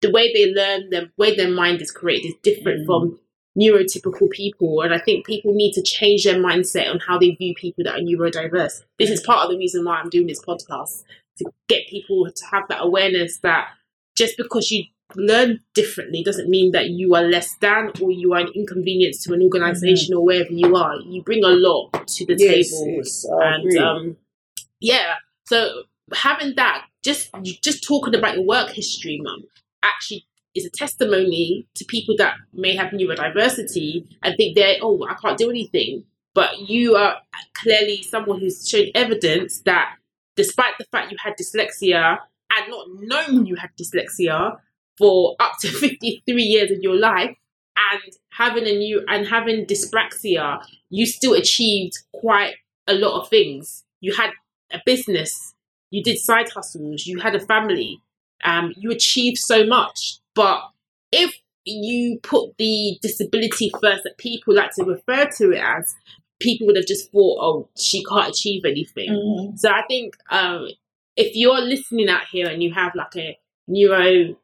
the 0.00 0.10
way 0.10 0.32
they 0.32 0.52
learn, 0.52 0.88
the 0.90 1.10
way 1.18 1.36
their 1.36 1.50
mind 1.50 1.82
is 1.82 1.90
created 1.90 2.28
is 2.28 2.34
different 2.42 2.82
Mm. 2.82 2.86
from 2.86 3.20
neurotypical 3.56 4.30
people. 4.30 4.80
And 4.82 4.92
I 4.92 4.98
think 4.98 5.26
people 5.26 5.52
need 5.52 5.72
to 5.74 5.82
change 5.82 6.24
their 6.24 6.36
mindset 6.40 6.90
on 6.90 7.00
how 7.06 7.18
they 7.18 7.30
view 7.30 7.54
people 7.54 7.84
that 7.84 7.94
are 7.96 8.02
neurodiverse. 8.02 8.82
This 8.98 9.10
is 9.10 9.20
part 9.20 9.44
of 9.44 9.50
the 9.50 9.58
reason 9.58 9.84
why 9.84 9.96
I'm 9.96 10.10
doing 10.10 10.26
this 10.26 10.44
podcast 10.44 11.04
to 11.38 11.50
get 11.68 11.88
people 11.88 12.28
to 12.30 12.44
have 12.46 12.64
that 12.68 12.82
awareness 12.82 13.38
that 13.40 13.68
just 14.16 14.36
because 14.36 14.70
you 14.70 14.84
learn 15.14 15.60
differently 15.74 16.22
doesn't 16.22 16.50
mean 16.50 16.72
that 16.72 16.90
you 16.90 17.14
are 17.14 17.22
less 17.22 17.56
than 17.60 17.90
or 18.00 18.10
you 18.10 18.34
are 18.34 18.40
an 18.40 18.50
inconvenience 18.54 19.22
to 19.24 19.32
an 19.32 19.42
organization 19.42 20.14
or 20.14 20.24
wherever 20.24 20.52
you 20.52 20.76
are. 20.76 20.96
You 20.96 21.22
bring 21.22 21.44
a 21.44 21.48
lot 21.48 22.06
to 22.08 22.26
the 22.26 22.36
Yes, 22.38 22.70
table 22.70 22.86
yes, 22.96 23.26
and 23.30 23.78
um 23.78 24.16
yeah 24.80 25.14
so 25.46 25.82
having 26.14 26.54
that 26.56 26.84
just 27.02 27.30
just 27.62 27.84
talking 27.84 28.14
about 28.14 28.36
your 28.36 28.44
work 28.44 28.70
history 28.70 29.18
mum 29.22 29.44
actually 29.82 30.26
is 30.58 30.66
a 30.66 30.70
testimony 30.70 31.66
to 31.74 31.84
people 31.84 32.14
that 32.18 32.34
may 32.52 32.76
have 32.76 32.92
neurodiversity 32.92 34.06
and 34.22 34.36
think 34.36 34.54
they're 34.54 34.76
oh 34.82 35.06
i 35.08 35.14
can't 35.14 35.38
do 35.38 35.50
anything. 35.50 36.04
But 36.34 36.58
you 36.68 36.94
are 36.94 37.16
clearly 37.54 38.02
someone 38.02 38.38
who's 38.38 38.68
shown 38.68 38.86
evidence 38.94 39.60
that 39.64 39.96
despite 40.36 40.74
the 40.78 40.84
fact 40.92 41.10
you 41.10 41.16
had 41.20 41.34
dyslexia 41.36 42.18
and 42.56 42.70
not 42.70 42.86
known 43.00 43.46
you 43.46 43.56
had 43.56 43.70
dyslexia 43.80 44.56
for 44.96 45.36
up 45.40 45.52
to 45.60 45.68
53 45.86 46.42
years 46.42 46.70
of 46.70 46.78
your 46.80 46.96
life 46.96 47.34
and 47.92 48.12
having 48.30 48.66
a 48.66 48.76
new 48.76 49.04
and 49.08 49.26
having 49.26 49.66
dyspraxia 49.66 50.62
you 50.90 51.06
still 51.06 51.34
achieved 51.34 51.98
quite 52.12 52.54
a 52.86 52.94
lot 52.94 53.20
of 53.20 53.28
things. 53.28 53.84
You 54.00 54.14
had 54.14 54.30
a 54.72 54.80
business, 54.84 55.54
you 55.90 56.02
did 56.02 56.18
side 56.18 56.50
hustles, 56.50 57.06
you 57.06 57.20
had 57.20 57.34
a 57.34 57.40
family, 57.40 58.00
um, 58.44 58.72
you 58.76 58.90
achieve 58.90 59.36
so 59.36 59.64
much. 59.66 60.18
But 60.34 60.62
if 61.12 61.34
you 61.64 62.18
put 62.22 62.56
the 62.58 62.98
disability 63.02 63.70
first 63.80 64.04
that 64.04 64.16
people 64.18 64.54
like 64.54 64.72
to 64.76 64.84
refer 64.84 65.26
to 65.38 65.50
it 65.52 65.62
as, 65.62 65.94
people 66.40 66.66
would 66.66 66.76
have 66.76 66.86
just 66.86 67.10
thought, 67.10 67.38
oh, 67.40 67.68
she 67.76 68.04
can't 68.04 68.28
achieve 68.28 68.64
anything. 68.64 69.10
Mhm. 69.10 69.58
So 69.58 69.70
I 69.70 69.82
think 69.88 70.16
um, 70.30 70.68
if 71.16 71.34
you're 71.34 71.60
listening 71.60 72.08
out 72.08 72.26
here 72.30 72.48
and 72.48 72.62
you 72.62 72.72
have 72.72 72.94
like 72.94 73.16
a 73.16 73.38
neuro 73.66 74.36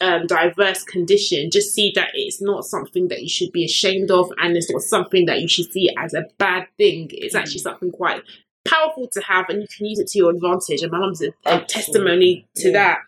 um, 0.00 0.26
diverse 0.26 0.82
condition, 0.84 1.50
just 1.50 1.74
see 1.74 1.92
that 1.94 2.08
it's 2.14 2.40
not 2.40 2.64
something 2.64 3.08
that 3.08 3.22
you 3.22 3.28
should 3.28 3.52
be 3.52 3.64
ashamed 3.66 4.10
of, 4.10 4.32
and 4.38 4.56
it's 4.56 4.70
not 4.70 4.80
something 4.80 5.26
that 5.26 5.40
you 5.42 5.48
should 5.48 5.70
see 5.70 5.90
as 5.98 6.14
a 6.14 6.24
bad 6.38 6.66
thing. 6.78 7.08
It's 7.12 7.34
actually 7.34 7.60
something 7.60 7.92
quite 7.92 8.22
powerful 8.66 9.08
to 9.08 9.20
have, 9.20 9.50
and 9.50 9.60
you 9.60 9.68
can 9.76 9.84
use 9.86 9.98
it 9.98 10.06
to 10.08 10.18
your 10.18 10.30
advantage. 10.30 10.80
And 10.80 10.90
my 10.90 10.98
mum's 10.98 11.20
a, 11.22 11.34
a 11.44 11.60
testimony 11.66 12.46
to 12.56 12.68
Yeah. 12.68 12.72
that. 12.72 12.98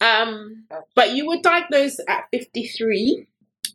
Um, 0.00 0.64
but 0.94 1.12
you 1.12 1.26
were 1.26 1.38
diagnosed 1.42 2.00
at 2.08 2.24
53 2.30 3.26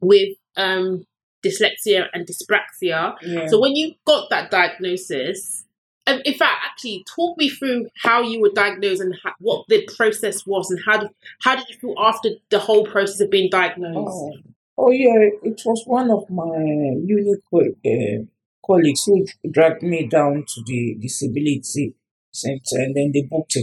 with 0.02 0.38
um, 0.58 1.06
dyslexia 1.46 2.08
and 2.14 2.28
dyspraxia. 2.28 3.16
Yeah. 3.22 3.48
So 3.48 3.60
when 3.60 3.76
you 3.76 3.94
got 4.06 4.30
that 4.30 4.50
diagnosis, 4.50 5.66
um, 6.08 6.22
in 6.24 6.34
fact, 6.36 6.58
actually, 6.66 7.04
talk 7.08 7.38
me 7.38 7.50
through 7.50 7.88
how 7.96 8.22
you 8.22 8.40
were 8.40 8.52
diagnosed 8.54 9.02
and 9.02 9.16
how, 9.24 9.34
what 9.40 9.66
the 9.70 9.88
process 9.98 10.46
was, 10.46 10.70
and 10.70 10.80
how 10.86 11.00
did 11.00 11.10
how 11.42 11.56
did 11.56 11.68
you 11.68 11.78
feel 11.78 11.96
after 11.98 12.30
the 12.50 12.60
whole 12.60 12.86
process 12.86 13.20
of 13.22 13.32
being 13.32 13.50
diagnosed? 13.50 13.96
Oh, 13.98 14.34
oh 14.78 14.92
yeah, 14.92 15.30
it 15.44 15.62
was 15.66 15.84
one 15.88 16.12
of 16.12 16.30
my 16.30 16.44
uni 16.46 17.34
uh, 17.54 18.26
colleagues 18.66 19.04
who 19.06 19.26
dragged 19.50 19.82
me 19.82 20.06
down 20.06 20.46
to 20.48 20.64
the 20.68 20.96
disability 21.02 21.96
center, 22.32 22.84
and 22.84 22.96
then 22.96 23.12
they 23.12 23.24
booked 23.24 23.58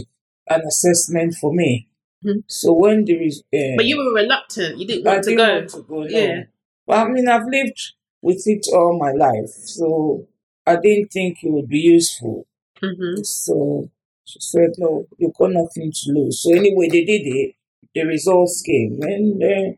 an 0.49 0.61
assessment 0.67 1.35
for 1.35 1.53
me. 1.53 1.87
Mhm. 2.23 2.43
So 2.47 2.73
when 2.73 3.05
there 3.05 3.21
is, 3.21 3.43
uh, 3.53 3.75
But 3.77 3.85
you 3.85 3.97
were 3.97 4.13
reluctant; 4.13 4.79
you 4.79 4.87
didn't 4.87 5.07
I 5.07 5.11
want 5.13 5.23
to 5.25 5.29
didn't 5.31 5.45
go. 5.45 5.53
want 5.59 5.69
to 5.69 5.81
go. 5.81 6.03
No. 6.03 6.07
Yeah. 6.09 6.43
But 6.87 6.97
I 6.97 7.09
mean, 7.09 7.27
I've 7.27 7.47
lived 7.47 7.81
with 8.21 8.43
it 8.45 8.65
all 8.73 8.97
my 8.97 9.11
life, 9.11 9.49
so 9.49 10.27
I 10.65 10.75
didn't 10.77 11.09
think 11.11 11.43
it 11.43 11.51
would 11.51 11.67
be 11.67 11.79
useful. 11.79 12.45
hmm 12.81 13.15
So 13.23 13.89
she 14.25 14.39
said, 14.39 14.71
no, 14.77 15.07
you've 15.17 15.33
got 15.33 15.51
nothing 15.51 15.91
to 15.91 16.11
lose. 16.11 16.41
So 16.41 16.53
anyway, 16.53 16.87
they 16.89 17.03
did 17.05 17.23
it. 17.25 17.55
The 17.93 18.03
results 18.05 18.61
came 18.61 18.99
and 19.01 19.43
uh, 19.43 19.73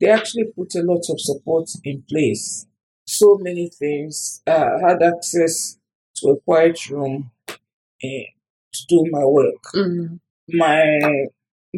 they 0.00 0.08
actually 0.08 0.44
put 0.56 0.74
a 0.74 0.82
lot 0.82 1.02
of 1.08 1.20
support 1.20 1.68
in 1.84 2.02
place. 2.08 2.66
So 3.06 3.38
many 3.40 3.68
things. 3.70 4.42
Uh, 4.46 4.68
I 4.84 4.88
had 4.90 5.02
access 5.02 5.78
to 6.16 6.28
a 6.30 6.40
quiet 6.40 6.78
room 6.90 7.30
uh, 8.04 8.26
to 8.74 8.86
do 8.88 9.06
my 9.10 9.24
work. 9.24 9.62
mm 9.74 10.18
My, 10.48 11.26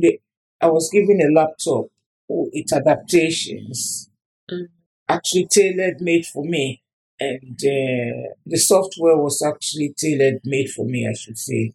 the, 0.01 0.21
I 0.61 0.69
was 0.69 0.91
given 0.93 1.21
a 1.21 1.33
laptop 1.39 1.87
with 2.29 2.51
its 2.53 2.73
adaptations, 2.73 4.11
Mm. 4.51 4.69
actually 5.09 5.47
tailored 5.51 6.01
made 6.01 6.25
for 6.27 6.45
me. 6.45 6.81
And 7.19 7.59
uh, 7.59 8.35
the 8.47 8.57
software 8.59 9.17
was 9.17 9.43
actually 9.43 9.95
tailored 9.97 10.41
made 10.45 10.71
for 10.71 10.85
me, 10.85 11.09
I 11.09 11.15
should 11.15 11.39
say. 11.39 11.73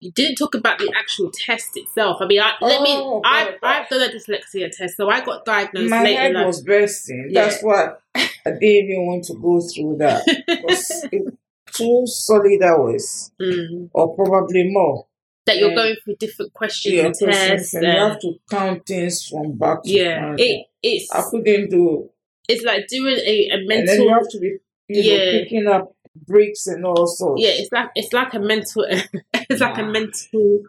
You 0.00 0.10
didn't 0.10 0.34
talk 0.36 0.54
about 0.56 0.78
the 0.80 0.92
actual 0.98 1.30
test 1.32 1.76
itself. 1.76 2.16
I 2.20 2.26
mean, 2.26 2.40
I, 2.40 2.54
let 2.60 2.82
me. 2.82 2.90
Oh, 2.96 3.22
I've, 3.24 3.60
God. 3.60 3.82
I've 3.82 3.88
done 3.88 4.02
a 4.02 4.12
dyslexia 4.12 4.76
test, 4.76 4.96
so 4.96 5.08
I 5.08 5.24
got 5.24 5.44
diagnosed 5.44 5.90
My 5.90 6.02
late 6.02 6.16
head 6.18 6.34
was 6.44 6.60
bursting. 6.62 7.28
Yeah. 7.30 7.44
That's 7.44 7.62
why 7.62 7.90
I 8.16 8.28
didn't 8.44 8.62
even 8.64 9.06
want 9.06 9.24
to 9.26 9.34
go 9.34 9.60
through 9.60 9.98
that. 9.98 10.24
It- 11.12 11.34
two 11.72 12.02
solid 12.06 12.62
hours, 12.62 13.30
Mm. 13.40 13.88
or 13.94 14.14
probably 14.16 14.64
more. 14.70 15.06
That 15.46 15.56
you're 15.58 15.74
going 15.74 15.96
through 16.04 16.16
different 16.20 16.52
questions 16.54 16.94
Yeah, 16.94 17.06
and 17.06 17.14
tests. 17.14 17.74
and 17.74 17.84
you 17.84 17.90
have 17.90 18.20
to 18.20 18.34
count 18.48 18.86
things 18.86 19.26
from 19.26 19.58
back 19.58 19.82
to 19.82 19.90
yeah, 19.90 20.34
it 20.38 20.66
it's 20.82 21.10
I 21.12 21.22
couldn't 21.30 21.70
do. 21.70 22.10
it's 22.48 22.64
like 22.64 22.86
doing 22.88 23.16
a, 23.16 23.18
a 23.18 23.48
And 23.50 23.68
then 23.70 23.84
mental. 23.86 24.04
you 24.04 24.12
have 24.12 24.28
to 24.30 24.38
be, 24.38 24.56
Yeah. 24.88 25.16
know, 25.16 25.30
picking 25.42 25.66
up 25.66 25.96
bricks 26.26 26.66
and 26.68 26.84
all 26.84 27.06
sorts. 27.08 27.42
yeah, 27.42 27.50
it's 27.54 27.72
like 27.72 27.90
it's 27.96 28.12
like 28.12 28.34
a 28.34 28.38
mental. 28.38 28.84
it's 29.34 29.60
like 29.60 29.78
a 29.78 29.82
mental 29.82 30.60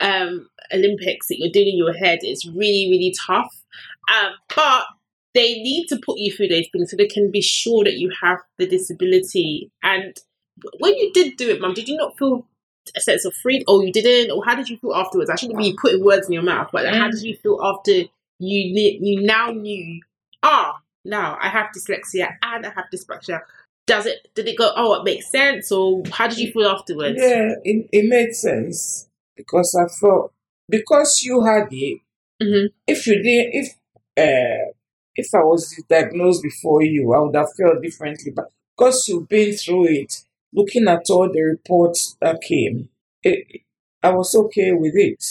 um 0.00 0.48
Olympics 0.72 1.28
that 1.28 1.38
you're 1.38 1.50
doing 1.52 1.68
in 1.68 1.76
your 1.78 1.92
head. 1.94 2.18
It's 2.22 2.44
really 2.46 2.88
really 2.90 3.14
tough. 3.26 3.54
Um, 4.12 4.32
but 4.56 4.84
they 5.34 5.54
need 5.62 5.86
to 5.88 5.96
put 6.04 6.18
you 6.18 6.32
through 6.32 6.48
those 6.48 6.66
things 6.72 6.90
so 6.90 6.96
they 6.96 7.06
can 7.06 7.30
be 7.30 7.40
sure 7.42 7.84
that 7.84 7.98
you 7.98 8.10
have 8.22 8.38
the 8.58 8.66
disability. 8.66 9.70
And 9.82 10.16
when 10.78 10.96
you 10.96 11.12
did 11.12 11.36
do 11.36 11.50
it, 11.50 11.60
Mum, 11.60 11.74
did 11.74 11.88
you 11.88 11.96
not 11.96 12.18
feel 12.18 12.46
a 12.96 13.00
sense 13.00 13.24
of 13.24 13.34
freedom, 13.34 13.64
or 13.68 13.84
you 13.84 13.92
didn't, 13.92 14.30
or 14.30 14.44
how 14.44 14.54
did 14.54 14.68
you 14.68 14.76
feel 14.78 14.94
afterwards? 14.94 15.30
I 15.30 15.36
shouldn't 15.36 15.58
be 15.58 15.76
putting 15.80 16.04
words 16.04 16.26
in 16.26 16.32
your 16.32 16.42
mouth, 16.42 16.70
but 16.72 16.84
like, 16.84 16.94
how 16.94 17.10
did 17.10 17.22
you 17.22 17.36
feel 17.36 17.58
after 17.62 17.92
you 17.92 18.72
knew, 18.72 18.98
you 19.00 19.22
now 19.22 19.50
knew? 19.50 20.00
Ah, 20.42 20.80
now 21.04 21.36
I 21.40 21.48
have 21.48 21.68
dyslexia 21.76 22.36
and 22.42 22.66
I 22.66 22.70
have 22.70 22.86
dyspraxia. 22.92 23.40
Does 23.86 24.06
it? 24.06 24.28
Did 24.34 24.48
it 24.48 24.58
go? 24.58 24.72
Oh, 24.76 24.94
it 24.94 25.04
makes 25.04 25.30
sense, 25.30 25.72
or 25.72 26.02
how 26.12 26.28
did 26.28 26.38
you 26.38 26.52
feel 26.52 26.66
afterwards? 26.68 27.18
Yeah, 27.18 27.54
it, 27.64 27.88
it 27.90 28.08
made 28.08 28.34
sense 28.34 29.08
because 29.36 29.74
I 29.74 29.86
thought 29.86 30.32
because 30.68 31.22
you 31.22 31.44
had 31.44 31.68
it, 31.70 32.00
hmm 32.42 32.66
if 32.86 33.06
you 33.06 33.22
didn't, 33.22 33.54
if 33.54 33.68
uh, 34.16 34.72
if 35.16 35.34
I 35.34 35.38
was 35.38 35.82
diagnosed 35.88 36.42
before 36.42 36.82
you, 36.82 37.12
I 37.12 37.20
would 37.20 37.34
have 37.34 37.48
felt 37.58 37.82
differently. 37.82 38.32
But 38.34 38.50
because 38.76 39.08
you've 39.08 39.28
been 39.28 39.54
through 39.54 39.86
it, 39.86 40.22
looking 40.52 40.88
at 40.88 41.04
all 41.10 41.30
the 41.32 41.42
reports 41.42 42.16
that 42.20 42.40
came, 42.40 42.88
it, 43.22 43.62
I 44.02 44.10
was 44.10 44.34
okay 44.34 44.72
with 44.72 44.94
it. 44.94 45.24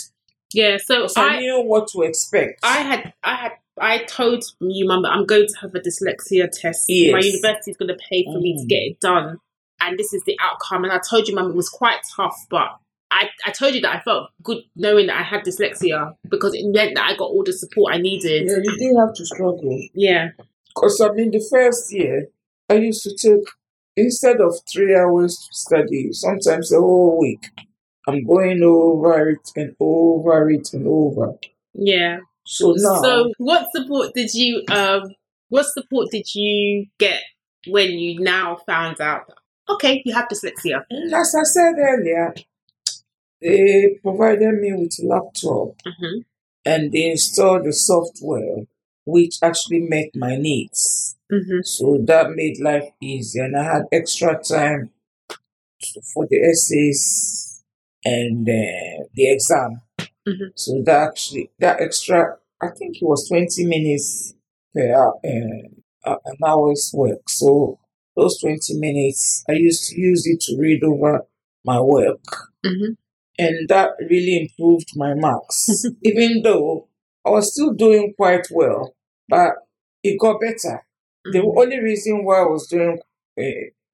Yeah. 0.53 0.77
So 0.77 1.07
I, 1.15 1.21
I, 1.21 1.39
knew 1.39 1.61
what 1.61 1.87
to 1.89 2.01
expect. 2.01 2.59
I 2.63 2.77
had, 2.79 3.13
I 3.23 3.35
had, 3.35 3.51
I 3.79 4.03
told 4.05 4.43
you, 4.59 4.87
Mum, 4.87 5.03
that 5.03 5.11
I'm 5.11 5.25
going 5.25 5.47
to 5.47 5.59
have 5.61 5.75
a 5.75 5.79
dyslexia 5.79 6.49
test. 6.51 6.85
Yes. 6.87 7.11
My 7.11 7.19
university 7.19 7.71
is 7.71 7.77
going 7.77 7.89
to 7.89 7.97
pay 8.09 8.23
for 8.25 8.39
me 8.39 8.55
to 8.57 8.63
Mm. 8.63 8.69
get 8.69 8.75
it 8.77 8.99
done, 8.99 9.37
and 9.79 9.99
this 9.99 10.13
is 10.13 10.23
the 10.25 10.37
outcome. 10.41 10.83
And 10.83 10.93
I 10.93 10.99
told 11.07 11.27
you, 11.27 11.35
Mum, 11.35 11.51
it 11.51 11.55
was 11.55 11.69
quite 11.69 11.99
tough, 12.15 12.35
but 12.49 12.69
I, 13.11 13.29
I 13.45 13.51
told 13.51 13.73
you 13.75 13.81
that 13.81 13.95
I 13.95 13.99
felt 14.01 14.29
good 14.43 14.63
knowing 14.75 15.07
that 15.07 15.17
I 15.19 15.23
had 15.23 15.45
dyslexia 15.45 16.13
because 16.29 16.53
it 16.53 16.65
meant 16.65 16.95
that 16.95 17.05
I 17.05 17.15
got 17.15 17.29
all 17.29 17.43
the 17.43 17.53
support 17.53 17.93
I 17.93 17.97
needed. 17.99 18.47
yeah, 18.47 18.57
you 18.61 18.77
didn't 18.77 18.97
have 18.97 19.13
to 19.15 19.25
struggle. 19.25 19.79
Yeah. 19.93 20.29
Because 20.67 20.99
I 21.01 21.11
mean, 21.13 21.31
the 21.31 21.45
first 21.49 21.91
year, 21.93 22.27
I 22.69 22.75
used 22.75 23.03
to 23.03 23.15
take 23.15 23.47
instead 23.97 24.39
of 24.39 24.55
three 24.71 24.95
hours 24.95 25.35
to 25.37 25.53
study, 25.53 26.13
sometimes 26.13 26.71
a 26.71 26.79
whole 26.79 27.19
week. 27.19 27.49
I'm 28.07 28.25
going 28.25 28.63
over 28.63 29.31
it 29.31 29.51
and 29.57 29.75
over 29.81 30.49
it 30.49 30.69
and 30.73 30.87
over. 30.87 31.33
Yeah. 31.73 32.19
So 32.45 32.73
now, 32.77 33.01
So, 33.01 33.33
what 33.37 33.67
support 33.75 34.13
did 34.13 34.33
you 34.33 34.63
um? 34.69 35.13
What 35.49 35.65
support 35.65 36.07
did 36.11 36.33
you 36.33 36.85
get 36.99 37.21
when 37.67 37.91
you 37.91 38.19
now 38.21 38.59
found 38.65 39.01
out? 39.01 39.29
Okay, 39.69 40.01
you 40.05 40.13
have 40.13 40.29
dyslexia. 40.29 40.83
as 41.13 41.35
I 41.35 41.43
said 41.43 41.73
earlier, 41.77 42.33
they 43.41 43.99
provided 44.01 44.53
me 44.61 44.71
with 44.73 44.97
a 45.03 45.05
laptop 45.07 45.75
hmm 45.85 46.19
and 46.65 46.91
they 46.91 47.11
installed 47.11 47.63
the 47.65 47.71
software 47.71 48.65
which 49.05 49.37
actually 49.41 49.79
met 49.79 50.09
my 50.15 50.35
needs. 50.35 51.16
Hmm 51.31 51.61
So 51.63 51.99
that 52.05 52.31
made 52.31 52.59
life 52.59 52.89
easy, 53.01 53.39
and 53.39 53.55
I 53.55 53.63
had 53.63 53.83
extra 53.93 54.41
time 54.43 54.91
for 56.13 56.27
the 56.29 56.37
essays 56.41 57.63
and 58.05 58.47
uh, 58.47 59.03
the 59.13 59.31
exam. 59.31 59.81
Mhm. 60.27 60.51
So 60.55 60.81
that 60.85 61.09
actually 61.09 61.51
that 61.59 61.81
extra, 61.81 62.37
I 62.61 62.69
think 62.77 62.97
it 63.01 63.05
was 63.05 63.27
twenty 63.29 63.65
minutes 63.65 64.35
per 64.75 64.93
hour, 64.93 65.15
uh, 65.25 66.09
uh, 66.11 66.17
an 66.25 66.37
hour's 66.45 66.91
work. 66.95 67.29
So 67.29 67.79
those 68.15 68.39
twenty 68.39 68.75
minutes, 68.79 69.43
I 69.49 69.53
used 69.53 69.89
to 69.91 70.01
use 70.01 70.27
it 70.27 70.41
to 70.41 70.57
read 70.59 70.83
over 70.83 71.25
my 71.65 71.81
work, 71.81 72.23
hmm 72.65 72.93
and 73.39 73.69
that 73.69 73.91
really 74.09 74.37
improved 74.43 74.89
my 74.95 75.13
marks. 75.15 75.85
Even 76.03 76.41
though 76.43 76.87
I 77.25 77.31
was 77.31 77.53
still 77.53 77.73
doing 77.73 78.13
quite 78.17 78.47
well, 78.51 78.95
but 79.29 79.53
it 80.03 80.19
got 80.19 80.41
better. 80.41 80.86
The 81.33 81.41
only 81.41 81.79
reason 81.79 82.23
why 82.25 82.41
I 82.41 82.45
was 82.45 82.67
doing 82.67 82.99
uh, 83.39 83.43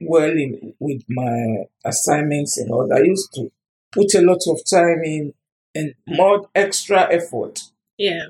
well 0.01 0.29
in, 0.31 0.73
with 0.79 1.03
my 1.09 1.65
assignments 1.85 2.57
and 2.57 2.71
all 2.71 2.87
that, 2.87 2.97
I 2.99 3.03
used 3.03 3.33
to 3.33 3.51
put 3.91 4.13
a 4.15 4.21
lot 4.21 4.39
of 4.47 4.61
time 4.69 5.01
in 5.03 5.33
and 5.75 5.93
more 6.07 6.49
extra 6.55 7.11
effort. 7.11 7.61
Yeah. 7.97 8.25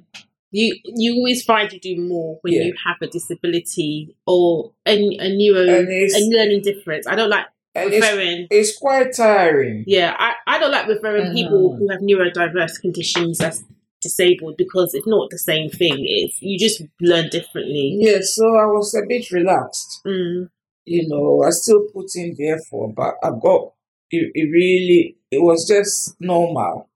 You 0.52 0.76
you 0.86 1.16
always 1.16 1.44
find 1.44 1.72
you 1.74 1.80
do 1.80 2.00
more 2.00 2.38
when 2.42 2.54
Yeah. 2.54 2.63
you 2.63 2.76
have 2.86 2.98
a 3.02 3.08
disability 3.08 4.16
or 4.28 4.72
a, 4.86 4.94
a 4.96 5.30
neuro 5.36 5.62
And 5.62 5.88
a 5.89 6.30
learning 6.38 6.62
difference. 6.62 7.08
I 7.08 7.16
don't 7.16 7.30
like 7.30 7.48
and 7.76 7.92
it's, 7.92 8.06
referring. 8.06 8.48
it's 8.52 8.78
quite 8.78 9.13
tiring. 9.16 9.84
Yeah, 9.88 10.16
I, 10.18 10.34
I 10.46 10.60
don't 10.60 10.70
like 10.72 10.88
referring 10.88 11.34
people 11.34 11.72
Mhm. 11.72 11.78
who 11.80 11.89
have 11.89 12.02
neurodiverse 12.02 12.80
conditions 12.80 13.42
as 13.42 13.63
disabled 14.04 14.56
because 14.58 14.94
it's 14.94 15.08
not 15.08 15.30
the 15.30 15.39
same 15.39 15.70
thing. 15.70 15.96
It's 16.00 16.42
you 16.42 16.60
just 16.60 16.84
learn 17.02 17.30
differently. 17.30 17.98
Yeah, 18.00 18.20
so 18.22 18.46
I 18.56 18.66
was 18.66 18.94
a 18.94 19.06
bit 19.08 19.32
relaxed. 19.32 20.02
Mm. 20.06 20.50
You 20.86 21.08
know, 21.08 21.44
I 21.44 21.50
still 21.52 21.88
put 21.94 22.08
in 22.16 22.36
the 22.38 22.50
effort, 22.50 22.94
but 22.96 23.16
I 23.24 23.30
got 23.42 23.74
it, 24.12 24.32
it 24.34 24.52
really, 24.52 25.18
it 25.32 25.42
was 25.42 25.68
just 25.68 26.16
normal. 26.20 26.89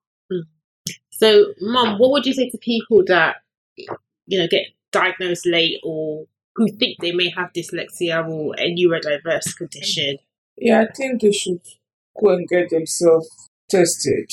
So, 1.10 1.54
Mum, 1.60 1.98
what 1.98 2.12
would 2.12 2.26
you 2.28 2.34
say 2.34 2.48
to 2.50 2.58
people 2.60 3.04
that 3.08 3.38
you 3.76 4.38
know 4.38 4.48
get 4.48 4.68
diagnosed 4.92 5.48
late 5.48 5.80
or 5.84 6.26
who 6.56 6.68
think 6.68 6.98
they 7.02 7.12
may 7.12 7.30
have 7.30 7.54
dyslexia 7.54 8.28
or 8.28 8.54
a 8.60 8.72
neurodiverse 8.72 9.56
condition? 9.58 10.20
Yeah, 10.58 10.82
I 10.82 10.94
think 10.94 11.22
they 11.22 11.32
should 11.32 11.62
go 12.20 12.30
and 12.30 12.48
get 12.48 12.70
themselves 12.70 13.50
tested. 13.68 14.32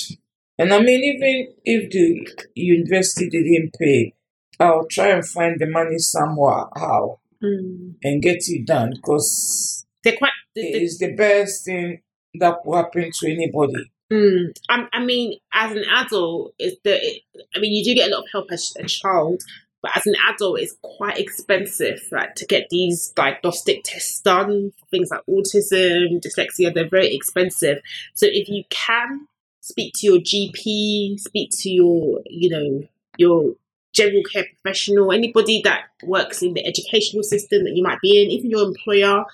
And 0.59 0.73
I 0.73 0.81
mean, 0.81 1.03
even 1.03 1.55
if 1.65 1.91
the 1.91 2.29
university 2.55 3.29
didn't 3.29 3.75
pay, 3.79 4.15
I'll 4.61 4.87
try 4.87 5.09
and 5.09 5.27
find 5.27 5.59
the 5.59 5.67
money 5.67 5.99
somewhere, 5.99 6.67
how, 6.77 7.19
Mm. 7.43 7.97
and 8.03 8.23
get 8.23 8.39
it 8.47 8.67
done 8.67 8.91
because 8.95 9.85
it 10.05 10.17
is 10.55 10.99
the 10.99 11.13
best 11.15 11.65
thing 11.67 12.01
that 12.39 12.65
will 12.65 12.77
happen 12.77 13.11
to 13.13 13.31
anybody. 13.31 13.91
Mm. 14.11 14.57
I, 14.71 14.87
I 14.93 15.05
mean, 15.05 15.39
as 15.53 15.73
an 15.73 15.85
adult, 15.91 16.55
is 16.59 16.77
the 16.85 17.05
it, 17.05 17.23
I 17.55 17.59
mean, 17.59 17.73
you 17.75 17.85
do 17.85 17.95
get 17.95 18.11
a 18.11 18.15
lot 18.15 18.25
of 18.25 18.31
help 18.33 18.51
as 18.51 18.73
a 18.79 18.85
child, 18.85 19.43
but 19.83 19.97
as 19.97 20.07
an 20.07 20.15
adult, 20.29 20.61
it's 20.61 20.77
quite 20.83 21.19
expensive, 21.19 22.01
like 22.13 22.35
to 22.37 22.47
get 22.47 22.69
these 22.71 23.13
diagnostic 23.15 23.83
tests 23.85 24.21
done. 24.21 24.73
Things 24.91 25.11
like 25.11 25.21
autism, 25.29 26.23
dyslexia, 26.25 26.73
they're 26.73 26.89
very 26.89 27.15
expensive. 27.15 27.79
So 28.15 28.27
if 28.31 28.49
you 28.49 28.65
can 28.71 29.27
speak 29.65 29.95
to 29.95 30.07
your 30.07 30.19
GP, 30.19 31.19
speak 31.19 31.51
to 31.61 31.71
your, 31.71 32.21
you 32.27 32.51
know, 32.51 32.87
your 33.17 33.55
general 33.95 34.23
care 34.31 34.45
professional, 34.45 35.11
anybody 35.11 35.63
that 35.65 35.85
works 36.03 36.43
in 36.43 36.53
the 36.53 36.67
educational 36.67 37.23
system 37.23 37.65
that 37.65 37.75
you 37.75 37.83
might 37.83 37.99
be 38.03 38.23
in, 38.23 38.31
even 38.31 38.51
your 38.51 38.67
employer, 38.67 39.25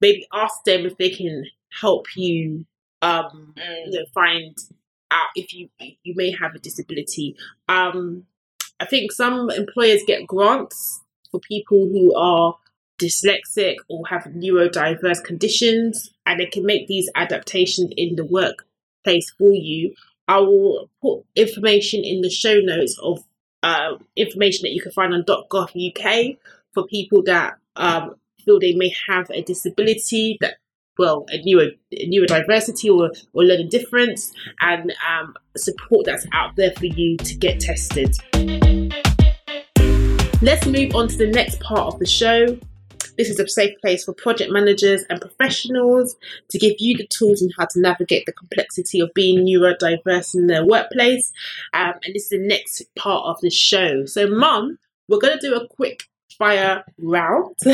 maybe 0.00 0.24
ask 0.32 0.62
them 0.64 0.86
if 0.86 0.96
they 0.98 1.10
can 1.10 1.46
help 1.80 2.06
you 2.16 2.64
um 3.00 3.54
you 3.56 3.98
know 3.98 4.04
find 4.14 4.56
out 5.10 5.28
if 5.34 5.52
you 5.52 5.68
you 5.80 6.14
may 6.14 6.30
have 6.30 6.54
a 6.54 6.60
disability. 6.60 7.34
Um 7.68 8.24
I 8.78 8.84
think 8.84 9.10
some 9.10 9.50
employers 9.50 10.02
get 10.06 10.28
grants 10.28 11.00
for 11.32 11.40
people 11.40 11.88
who 11.88 12.14
are 12.14 12.56
dyslexic 13.00 13.76
or 13.88 14.06
have 14.06 14.24
neurodiverse 14.24 15.24
conditions 15.24 16.12
and 16.24 16.38
they 16.38 16.46
can 16.46 16.64
make 16.64 16.86
these 16.86 17.10
adaptations 17.16 17.90
in 17.96 18.14
the 18.14 18.24
workplace 19.02 19.30
for 19.38 19.52
you. 19.52 19.94
I 20.28 20.38
will 20.38 20.90
put 21.00 21.24
information 21.34 22.04
in 22.04 22.22
the 22.22 22.30
show 22.30 22.58
notes 22.60 22.98
of 23.02 23.24
uh, 23.62 23.96
information 24.16 24.62
that 24.62 24.72
you 24.72 24.80
can 24.80 24.92
find 24.92 25.12
on 25.14 25.22
.gov.uk 25.24 26.36
for 26.72 26.86
people 26.86 27.22
that 27.24 27.54
um, 27.76 28.14
feel 28.44 28.58
they 28.58 28.74
may 28.74 28.92
have 29.08 29.30
a 29.30 29.42
disability 29.42 30.36
that 30.40 30.56
well 30.98 31.24
a 31.30 31.40
neuro 31.44 31.70
a 31.92 32.26
diversity 32.26 32.90
or, 32.90 33.10
or 33.32 33.44
learning 33.44 33.68
difference 33.68 34.32
and 34.60 34.92
um, 35.08 35.34
support 35.56 36.04
that's 36.06 36.26
out 36.32 36.54
there 36.56 36.72
for 36.72 36.86
you 36.86 37.16
to 37.18 37.34
get 37.36 37.60
tested. 37.60 38.14
Let's 40.42 40.66
move 40.66 40.94
on 40.94 41.08
to 41.08 41.16
the 41.16 41.30
next 41.32 41.60
part 41.60 41.94
of 41.94 41.98
the 41.98 42.06
show. 42.06 42.58
This 43.16 43.28
is 43.28 43.38
a 43.38 43.48
safe 43.48 43.78
place 43.80 44.04
for 44.04 44.14
project 44.14 44.52
managers 44.52 45.04
and 45.08 45.20
professionals 45.20 46.16
to 46.50 46.58
give 46.58 46.74
you 46.78 46.96
the 46.96 47.06
tools 47.06 47.42
on 47.42 47.50
how 47.58 47.66
to 47.66 47.80
navigate 47.80 48.26
the 48.26 48.32
complexity 48.32 49.00
of 49.00 49.12
being 49.14 49.44
neurodiverse 49.46 50.34
in 50.34 50.46
their 50.46 50.64
workplace. 50.64 51.32
Um, 51.74 51.94
and 52.04 52.14
this 52.14 52.24
is 52.24 52.30
the 52.30 52.38
next 52.38 52.82
part 52.96 53.24
of 53.26 53.40
the 53.40 53.50
show. 53.50 54.06
So, 54.06 54.28
Mum, 54.28 54.78
we're 55.08 55.18
going 55.18 55.38
to 55.38 55.48
do 55.48 55.54
a 55.54 55.68
quick 55.68 56.04
fire 56.38 56.84
round. 56.98 57.56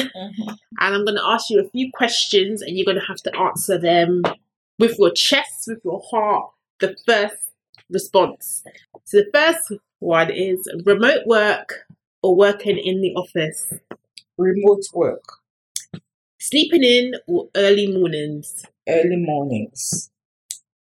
And 0.81 0.95
I'm 0.95 1.05
going 1.05 1.17
to 1.17 1.25
ask 1.25 1.51
you 1.51 1.61
a 1.61 1.69
few 1.71 1.91
questions, 1.93 2.63
and 2.63 2.77
you're 2.77 2.85
going 2.85 3.01
to 3.01 3.07
have 3.07 3.23
to 3.23 3.37
answer 3.37 3.79
them 3.79 4.23
with 4.79 4.97
your 4.97 5.11
chest, 5.11 5.65
with 5.67 5.81
your 5.85 6.01
heart. 6.09 6.51
The 6.79 6.97
first 7.05 7.51
response. 7.91 8.63
So 9.05 9.19
the 9.19 9.31
first 9.33 9.73
one 9.99 10.31
is 10.31 10.69
remote 10.85 11.27
work 11.27 11.87
or 12.23 12.37
working 12.37 12.79
in 12.79 13.01
the 13.01 13.15
office, 13.15 13.73
Remote 14.39 14.85
work, 14.95 15.25
sleeping 16.39 16.85
in 16.85 17.15
or 17.27 17.49
early 17.57 17.89
mornings, 17.93 18.65
early 18.89 19.17
mornings, 19.17 20.11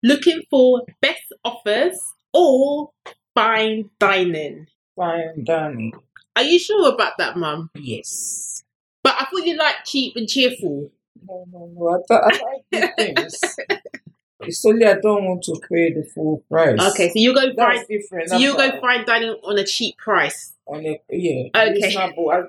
looking 0.03 0.41
for 0.49 0.83
best 1.01 1.23
offers 1.45 1.97
or 2.33 2.91
fine 3.33 3.89
dining. 3.99 4.67
fine 4.95 5.43
dining. 5.45 5.93
Are 6.35 6.43
you 6.43 6.59
sure 6.59 6.93
about 6.93 7.13
that, 7.17 7.37
Mum? 7.37 7.69
Yes. 7.75 8.63
But 9.03 9.15
I 9.19 9.25
thought 9.25 9.45
you 9.45 9.57
like 9.57 9.85
cheap 9.85 10.15
and 10.17 10.27
cheerful. 10.27 10.91
No, 11.27 11.45
no, 11.51 11.71
no. 11.73 12.03
I, 12.09 12.15
I 12.15 12.27
like 12.27 12.65
good 12.71 12.95
things. 13.15 13.55
It's 14.41 14.65
only 14.65 14.85
I 14.85 14.93
don't 14.93 15.25
want 15.25 15.43
to 15.43 15.59
pay 15.69 15.91
the 15.91 16.03
full 16.15 16.43
price. 16.49 16.79
Okay, 16.91 17.09
so 17.09 17.13
you 17.15 17.33
go 17.33 17.41
That's 17.53 17.79
fine. 17.79 17.85
different. 17.89 18.29
So 18.29 18.37
you 18.37 18.55
go 18.55 18.79
fine 18.79 19.05
dining 19.05 19.31
on 19.43 19.57
a 19.59 19.65
cheap 19.65 19.97
price. 19.97 20.53
on 20.65 20.85
a 20.85 21.01
yeah. 21.09 21.49
Okay. 21.53 21.73
Reasonable. 21.73 22.29
I, 22.31 22.43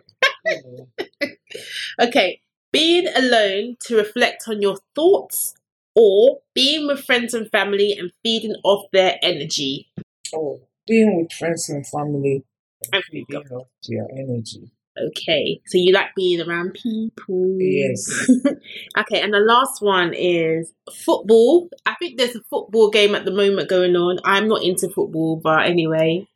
Okay, 2.01 2.41
being 2.73 3.07
alone 3.15 3.77
to 3.81 3.97
reflect 3.97 4.45
on 4.47 4.63
your 4.63 4.79
thoughts 4.95 5.55
or 5.95 6.41
being 6.55 6.87
with 6.87 7.05
friends 7.05 7.35
and 7.35 7.51
family 7.51 7.97
and 7.99 8.13
feeding 8.23 8.55
off 8.65 8.87
their 8.93 9.19
energy. 9.23 9.91
oh, 10.35 10.61
being 10.87 11.17
with 11.17 11.33
friends 11.33 11.69
and 11.69 11.87
family, 11.87 12.45
And 12.93 13.05
feeding 13.05 13.43
off 13.51 13.67
their 13.89 14.07
energy. 14.13 14.71
Okay, 14.99 15.61
so 15.67 15.79
you 15.79 15.93
like 15.93 16.15
being 16.15 16.41
around 16.41 16.75
people. 16.75 17.57
Yes. 17.59 18.29
okay, 18.99 19.21
and 19.21 19.33
the 19.33 19.39
last 19.39 19.81
one 19.81 20.13
is 20.15 20.73
football. 20.93 21.69
I 21.87 21.95
think 21.95 22.19
there's 22.19 22.37
a 22.37 22.43
football 22.51 22.91
game 22.91 23.15
at 23.15 23.25
the 23.25 23.31
moment 23.31 23.69
going 23.69 23.97
on. 23.97 24.19
I'm 24.25 24.49
not 24.49 24.63
into 24.63 24.89
football, 24.89 25.37
but 25.37 25.67
anyway. 25.67 26.27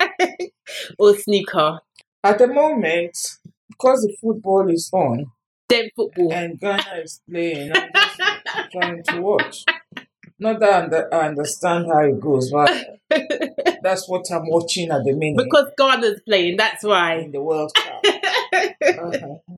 or 0.98 1.16
snooker. 1.16 1.80
At 2.22 2.38
the 2.38 2.46
moment, 2.46 3.18
because 3.78 4.02
the 4.02 4.16
football 4.20 4.68
is 4.70 4.90
on 4.92 5.26
Then 5.68 5.88
football. 5.96 6.32
and 6.32 6.58
Ghana 6.60 7.00
is 7.02 7.20
playing, 7.28 7.72
I'm 7.74 7.90
just 7.94 8.20
trying 8.72 9.02
to 9.04 9.20
watch. 9.20 9.64
Not 10.38 10.60
that 10.60 10.72
I 10.72 10.82
under- 10.84 11.14
I 11.14 11.28
understand 11.28 11.86
how 11.86 12.00
it 12.00 12.20
goes, 12.20 12.50
but 12.50 12.70
that's 13.82 14.08
what 14.08 14.24
I'm 14.32 14.48
watching 14.48 14.90
at 14.90 15.04
the 15.04 15.12
minute 15.12 15.38
because 15.44 15.70
Ghana's 15.78 16.20
playing, 16.26 16.56
that's 16.56 16.82
why. 16.82 17.16
in 17.16 17.32
the 17.32 17.40
World 17.40 17.72
Cup. 17.74 18.02
Uh-huh. 18.04 19.54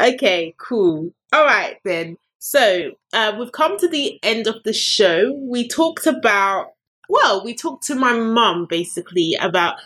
okay, 0.00 0.54
cool. 0.58 1.10
All 1.32 1.44
right 1.44 1.76
then. 1.84 2.16
So 2.38 2.92
uh, 3.12 3.34
we've 3.38 3.52
come 3.52 3.78
to 3.78 3.88
the 3.88 4.18
end 4.22 4.46
of 4.46 4.62
the 4.64 4.72
show. 4.72 5.32
We 5.42 5.68
talked 5.68 6.06
about, 6.06 6.68
well, 7.08 7.44
we 7.44 7.54
talked 7.54 7.86
to 7.88 7.94
my 7.94 8.12
mum 8.18 8.66
basically 8.68 9.36
about 9.40 9.76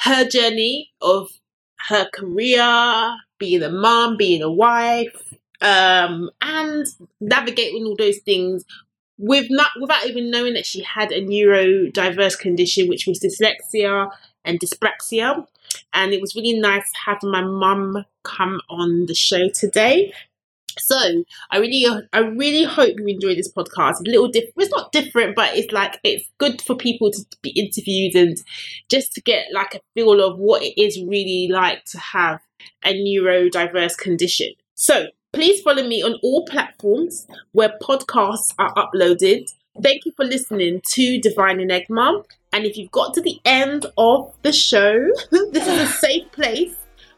her 0.00 0.24
journey 0.28 0.90
of 1.00 1.30
her 1.88 2.08
career, 2.14 3.16
being 3.38 3.62
a 3.62 3.70
mum, 3.70 4.16
being 4.16 4.42
a 4.42 4.50
wife, 4.50 5.34
um, 5.60 6.30
and 6.40 6.86
navigating 7.20 7.84
all 7.84 7.96
those 7.96 8.18
things 8.18 8.64
with 9.18 9.46
not 9.48 9.70
without 9.80 10.06
even 10.06 10.30
knowing 10.30 10.54
that 10.54 10.66
she 10.66 10.82
had 10.82 11.12
a 11.12 11.22
neurodiverse 11.24 12.38
condition, 12.38 12.88
which 12.88 13.06
was 13.06 13.20
dyslexia 13.20 14.10
and 14.44 14.60
dyspraxia. 14.60 15.46
And 15.92 16.12
it 16.12 16.20
was 16.20 16.34
really 16.34 16.58
nice 16.58 16.90
having 17.06 17.30
my 17.30 17.42
mum 17.42 18.04
come 18.22 18.60
on 18.68 19.06
the 19.06 19.14
show 19.14 19.48
today. 19.48 20.12
So 20.78 21.24
I 21.50 21.58
really, 21.58 21.86
I 22.12 22.18
really 22.18 22.64
hope 22.64 22.98
you 22.98 23.06
enjoy 23.06 23.34
this 23.34 23.52
podcast. 23.52 23.92
It's 23.92 24.00
a 24.00 24.10
little 24.10 24.28
different. 24.28 24.54
It's 24.56 24.70
not 24.70 24.92
different, 24.92 25.36
but 25.36 25.56
it's 25.56 25.72
like 25.72 25.98
it's 26.04 26.28
good 26.38 26.60
for 26.62 26.74
people 26.74 27.10
to 27.10 27.24
be 27.42 27.50
interviewed 27.50 28.14
and 28.14 28.36
just 28.88 29.12
to 29.14 29.20
get 29.20 29.46
like 29.52 29.74
a 29.74 29.80
feel 29.94 30.20
of 30.20 30.38
what 30.38 30.62
it 30.62 30.80
is 30.80 31.00
really 31.06 31.48
like 31.50 31.84
to 31.86 31.98
have 31.98 32.40
a 32.84 32.94
neurodiverse 32.94 33.96
condition. 33.96 34.52
So 34.74 35.06
please 35.32 35.60
follow 35.62 35.86
me 35.86 36.02
on 36.02 36.18
all 36.22 36.44
platforms 36.46 37.26
where 37.52 37.74
podcasts 37.82 38.54
are 38.58 38.74
uploaded. 38.74 39.46
Thank 39.82 40.04
you 40.04 40.12
for 40.12 40.24
listening 40.24 40.80
to 40.92 41.20
Divine 41.20 41.60
Enigma. 41.60 42.22
And 42.52 42.64
if 42.64 42.76
you've 42.76 42.92
got 42.92 43.14
to 43.14 43.20
the 43.20 43.40
end 43.44 43.86
of 43.98 44.32
the 44.42 44.52
show, 44.52 45.08
this 45.30 45.66
is 45.66 45.78
a 45.80 45.86
safe 45.86 46.30
place 46.30 46.76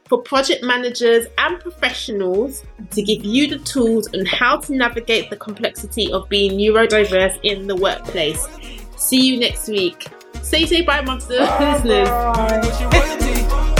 for 0.08 0.22
project 0.22 0.62
managers 0.62 1.26
and 1.38 1.58
professionals 1.60 2.64
to 2.90 3.02
give 3.02 3.24
you 3.24 3.48
the 3.48 3.58
tools 3.60 4.08
on 4.14 4.24
how 4.26 4.58
to 4.58 4.74
navigate 4.74 5.30
the 5.30 5.36
complexity 5.36 6.10
of 6.12 6.28
being 6.28 6.52
neurodiverse 6.52 7.38
in 7.42 7.66
the 7.66 7.76
workplace. 7.76 8.46
See 8.96 9.26
you 9.26 9.38
next 9.38 9.68
week. 9.68 10.06
Say 10.42 10.64
say 10.66 10.82
bye, 10.82 11.02
monster 11.02 11.40
listeners. 11.40 12.08
Bye. 12.08 12.70
She 12.78 12.84
royalty. 12.84 13.72